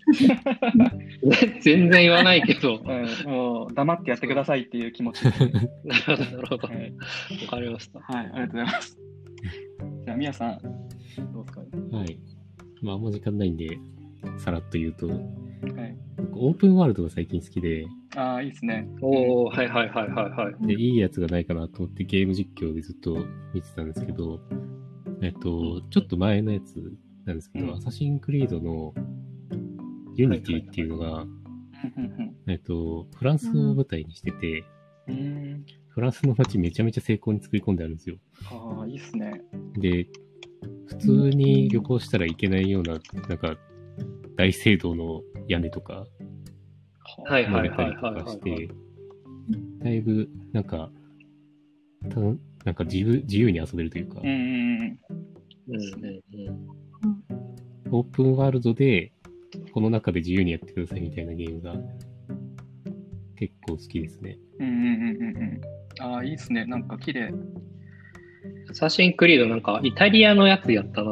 [1.60, 2.80] 全然言わないけど。
[3.26, 5.24] うん、もう黙ってやってくださいっていう気持ち。
[5.28, 5.38] なる
[6.06, 6.68] ほど、なるほど。
[6.68, 6.94] わはい、
[7.48, 8.00] かりました。
[8.00, 8.98] はい、ありがとうございます。
[10.06, 10.62] じゃあ、みやさん、
[11.34, 11.62] どうですか
[11.98, 12.18] はい。
[12.82, 13.78] まあ、あんま時間ないんで、
[14.38, 15.98] さらっと言うと、はい。
[16.18, 18.88] 僕オープンワールドが最近好きで、ああ、いいですね。
[19.02, 20.68] おおはいはいはいはいはい。
[20.68, 24.40] で、いいやつがないかなと思ってゲーム実況でずっと見てたんですけど、
[25.22, 26.76] えっと、ちょっと前のやつ
[27.26, 28.94] なんですけど、うんアサシンクリードの
[30.16, 31.26] ユニティっていうのが、
[32.48, 34.64] えっと、フランスを舞台にしてて、
[35.08, 35.66] うんうん。
[35.90, 38.18] フランスの街めちゃめちゃ精巧に作り込んであるんですよ。
[38.46, 39.42] ああ、いいっすね。
[39.78, 40.08] で、
[40.88, 43.58] 普通に旅行したらいけないような、なんか、
[44.36, 46.06] 大聖堂の屋根とか、
[47.26, 48.70] はいはい乗れたりとはいはいはいかして、
[49.84, 50.90] だいぶ、なんか、
[52.10, 52.20] た
[52.66, 55.00] なんか自由自由に遊べるというか、うん
[57.92, 59.12] オープンワールドで、
[59.72, 61.76] この中で自由にやってくださいみたいなゲームが、
[63.36, 64.38] 結構好きですね。
[64.60, 65.62] うんうんうんうんうん。
[66.00, 66.66] ああ、いいっすね。
[66.66, 67.32] なんか綺麗。
[68.70, 71.12] アサシンクリードなんかイタリアのやつやったな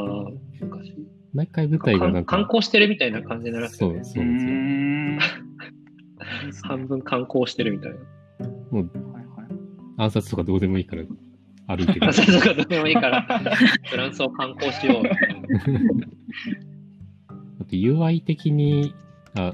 [0.59, 1.00] 昔。
[1.33, 4.53] 毎回舞台がなんか、観光してるみたいな感じにならせて、そう、ね、そうなんですよ。
[4.53, 5.19] ん。
[6.63, 7.97] 半分観光してるみたいな。
[8.71, 9.47] もうはいはい。
[9.97, 11.03] 暗殺とかどうでもいいから
[11.67, 12.13] 歩いてるあ。
[12.13, 13.21] そうそうかどうでもいいから、
[13.89, 15.03] フランスを観光しよう。
[17.61, 18.93] あと UI 的に、
[19.35, 19.53] あ、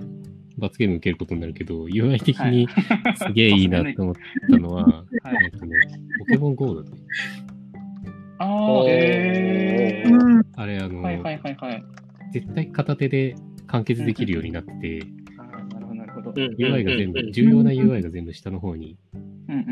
[0.57, 2.67] 罰ゲーム受けることになるけど、UI 的に
[3.15, 4.15] すげえいいなと思っ
[4.49, 5.78] たのは、はいえっとね、
[6.19, 6.97] ポケモン GO だね。
[8.40, 10.10] ああ、へえ。
[10.10, 10.44] うん。
[10.56, 11.84] あれ、あの、はいはいはいはい。
[12.34, 13.36] 絶対片手で
[13.68, 15.00] 完結できるようになってて、
[15.38, 16.30] ああ、なるほどなるほど。
[16.32, 18.98] うん UI が全部、うん重要な UI が全部下の方に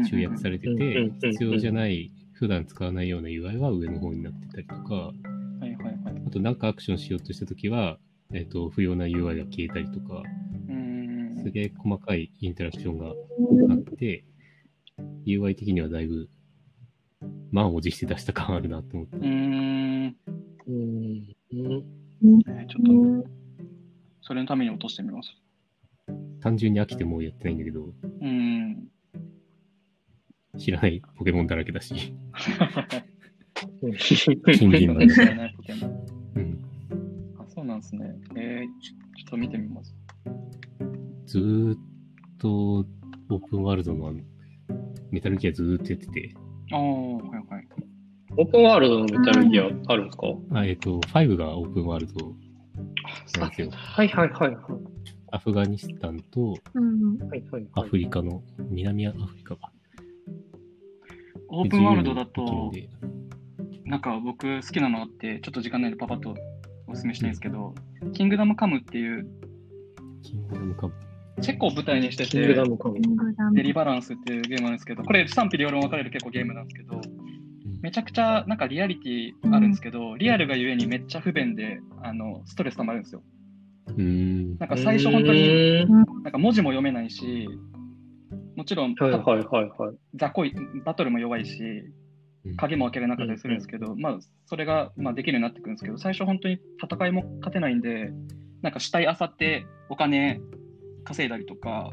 [0.10, 5.14] 集約されててうん、必要じゃない、普段使わないような UI は上の方になってたりとか、は
[5.62, 6.24] いはいはい。
[6.28, 7.98] あとなんかアクションしようとしたときは、
[8.34, 10.24] えっ、と、不要な UI が消えたりとか。
[11.46, 13.12] すげえ細かいインタラクションがあ
[13.76, 14.26] って、
[15.28, 16.28] UI 的にはだいぶ
[17.52, 19.18] 満を持して出した感あるなと思って。
[19.18, 20.16] うーん。
[20.68, 23.30] うんうんえーちょっと、
[24.22, 25.30] それのために落としてみます。
[26.42, 28.88] 単純に飽きてもうやってないんだけど、うーん。
[30.58, 32.14] 知らないポケモンだらけだし。
[33.82, 34.36] うん新
[34.72, 35.14] 人なんだ。
[35.14, 36.06] 知らないポケモン
[36.36, 36.66] うん。
[37.40, 38.16] あ、そうなんですね。
[38.36, 39.96] えー、ちょっと見てみます。
[41.26, 41.78] ずーっ
[42.38, 44.14] とオープンワールドの
[45.12, 46.34] メタルギアずーっとやってて、
[46.76, 47.68] ああ、はいはい。
[48.38, 50.28] オープンワールドのメタルギアあるんですか？
[50.52, 52.36] あえっ、と、5がオープンワールド
[53.40, 53.70] なんですよ。
[53.72, 54.58] はいはいはいはい。
[55.32, 57.18] アフガニスタンとうん。
[57.30, 57.90] はいはいアはい。
[57.90, 59.72] フリカの、南アフリカか。
[61.48, 62.72] オープンワールドだでと、
[63.86, 66.36] なんか僕好きなのあって、ちょっと時間ないのでパパッと
[66.88, 67.74] お勧めしたいんですけど、
[68.14, 69.28] キングダムカムっていう、
[70.24, 71.05] キングダムカップ。
[71.42, 72.40] チェコを舞台にしてて。
[73.54, 77.02] デリバランスっていうゲームなんですけど、これ賛否両論分かれる結構ゲームなんですけど、
[77.82, 83.24] めちゃくちゃなんかリアリティあるんですけど、リアルがゆえにめっちゃ不便で、あの、ストレス溜まるんですよ。
[84.02, 84.58] ん。
[84.58, 85.86] なんか最初本当に、に。
[85.90, 87.48] なんか文字も読めないし、
[88.56, 89.96] もちろん、はいはいはいはい。
[90.16, 90.54] 雑魚い、
[90.86, 91.62] バトルも弱いし、
[92.58, 98.12] 鍵も開けれなかったりするんですけど、まあ、それが、まあ、できるようになってくるんですけど、最初本当に戦いも勝てないんで、
[98.62, 100.40] なんか死体あさってお金
[101.06, 101.90] 稼いだりとか、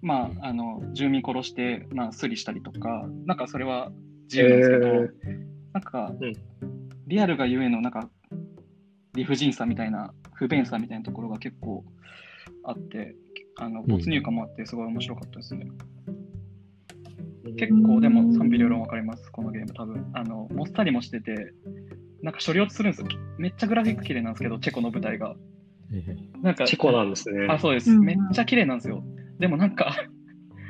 [0.00, 3.90] まあ、あの、住民殺して、まあ、スリしたりとか、なんかそれは
[4.24, 6.32] 自由なんですけど、えーなんかうん、
[7.06, 8.08] リアルがゆえの、なんか、
[9.14, 11.84] 理不尽さみたいな、不便さみたいなところが結構
[12.64, 13.14] あって、
[13.60, 15.66] あの没入感もあって、すごい面白かったですね。
[17.56, 20.10] 結構でも賛否両論分かります、このゲーム多分。
[20.14, 21.52] あの、もっさりもしてて、
[22.22, 23.08] なんか処理落ちするんですよ。
[23.38, 25.34] めっちゃグラフィック綺麗なんですけど、チェコの舞台が。
[26.42, 27.46] なんか、チェコなんですね。
[27.48, 27.90] あ、そうです。
[27.90, 29.02] うんめっちゃ綺麗なんですよ。
[29.38, 29.96] でもなんか、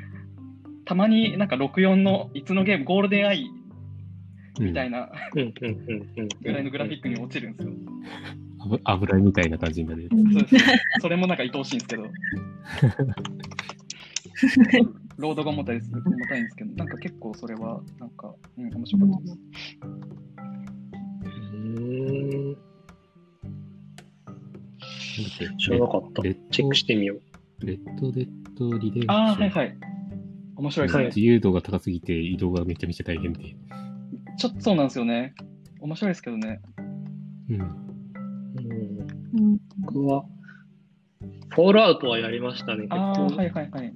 [0.85, 3.49] たまになんか64のいつのゲーム、ゴールデンアイ
[4.59, 5.11] みたいな。
[5.33, 5.53] ぐ
[6.51, 7.73] らいのグラフィックに落ちるんですよ。
[8.61, 10.09] 油油みたいな感じになる。
[10.09, 10.55] そうです
[11.01, 12.03] それもなんか愛おしいんですけど。
[15.17, 19.37] ロードが重たいです重たいんですけど、なんか結構それは、なんか、うん、面白かったです。
[21.53, 22.68] うーん
[25.57, 26.21] 知らなかった。
[26.23, 27.65] チェックしてみよう。
[27.65, 29.15] レッドデッドリデンション。
[29.15, 29.77] ああ、はいはい。
[30.55, 31.05] 面白いですね。
[31.05, 33.55] 自由度が高すぎて移動がめちゃめちゃ大変で。
[34.37, 35.33] ちょっとそうなんですよね。
[35.79, 36.61] 面白いですけどね。
[37.49, 37.55] うん。
[37.55, 37.69] うん
[39.33, 39.59] うん。
[39.85, 40.25] 僕は、
[41.49, 42.87] フォールアウトはやりましたね。
[42.89, 43.93] ああ、はいはいはい。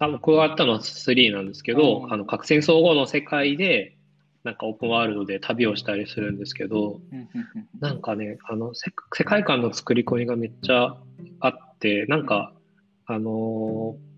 [0.00, 3.97] あ僕がやったのは3なんですけど、うんあの核戦争後の世界で、
[4.48, 7.02] なんかオープンワールドで旅をしたりするんですけど、
[7.80, 10.96] なんかね、あの、せ世界観の作り込みがめっちゃ
[11.40, 12.54] あって、なんか、
[13.04, 14.08] あのー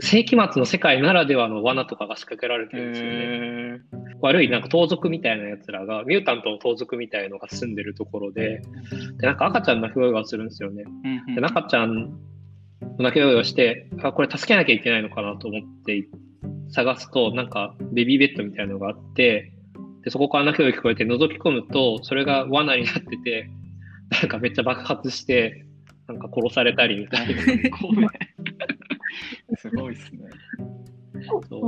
[0.00, 3.16] 世紀末の世界ならではの罠とかが仕掛けられてるんですよね。
[3.18, 3.80] へ
[4.22, 8.62] 悪いなんか盗賊みたいな奴らが、ミュータントの盗賊みたいのが住んでるところで、
[9.18, 10.84] で、なんか赤ちゃんの泣き声がするんですよね。
[11.32, 12.08] ーで、赤ちゃんの
[13.00, 16.08] 泣き声をして、あ、これ助けなきゃいけないのかなと思って
[16.74, 19.52] 探すと、なんかベビーベッドみたいなのがあって、
[20.02, 23.48] で、そこから泣き声が聞こえて覗き込むと、それが罠になってて、
[24.10, 25.64] なんかめっちゃ爆発して、
[26.08, 27.42] なんか殺されたりみたいな。
[29.56, 30.18] すごいっすね。
[31.48, 31.62] そう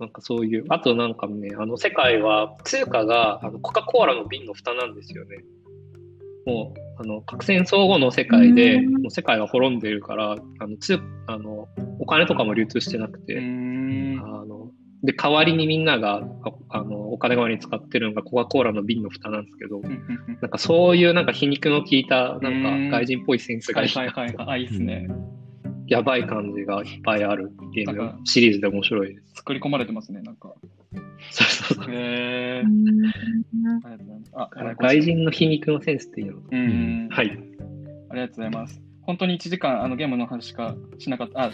[0.00, 5.44] なんかそういう、あとなんかね、あの世界は通貨があのコカ・コーラの瓶の蓋なんですよね。
[6.46, 10.36] もう、あの核戦争後の世界で、うんもう世界が滅んでるから、あ
[10.66, 11.68] の通あの
[12.00, 13.40] お金とかも流通してなくうて、
[15.02, 24.46] で代わりにみんながああのお金代わりに使ってるのがコカ・コーラの瓶の蓋なんですけど、なんかそういうなんか皮肉の効いた、なんか外人っぽいセンスがはいはいはいはい。
[24.48, 25.08] あ、いいっすね。
[25.86, 29.36] やばい感じがいっぱいあるゲームシリーズで面白いです。
[29.36, 30.52] 作り込まれてますね、なんか。
[31.30, 32.62] そうそうそうへえ。
[32.64, 33.06] うん
[33.84, 34.32] ありがとうございます。
[34.34, 36.40] あ、外人の皮肉のセンスっていうの。
[36.50, 37.08] うん。
[37.10, 37.30] はい。
[38.10, 38.82] ありがとうございます。
[39.02, 41.44] 本当に1時間あのゲームの話しかしなかった。
[41.44, 41.50] あ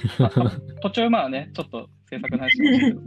[0.82, 3.00] 途中まあね、ちょっと制作の話しましたけど。
[3.00, 3.02] い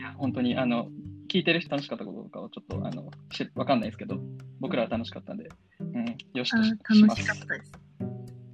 [0.00, 0.88] や、本当にあの、
[1.28, 4.18] 聞いてる人楽しかったこととかはちょっとあのしわかんないですけど、
[4.58, 5.48] 僕らは楽しかったんで、
[5.78, 7.20] うん、よしあとしします。
[7.20, 7.72] 楽しかったです。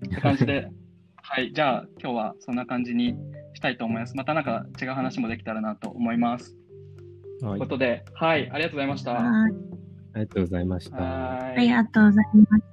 [0.06, 0.68] って感じで、
[1.16, 3.16] はい、じゃあ今日はそんな感じに
[3.54, 4.14] したいと思います。
[4.14, 6.54] またなんか違う話もできたらなと思います。
[7.40, 9.14] とはいいうことで、はい、ありがとうございました。
[9.14, 9.52] はい
[10.14, 10.96] ありがとうございました。
[10.96, 12.64] はありがとうございまし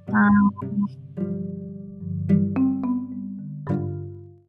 [2.57, 2.62] た。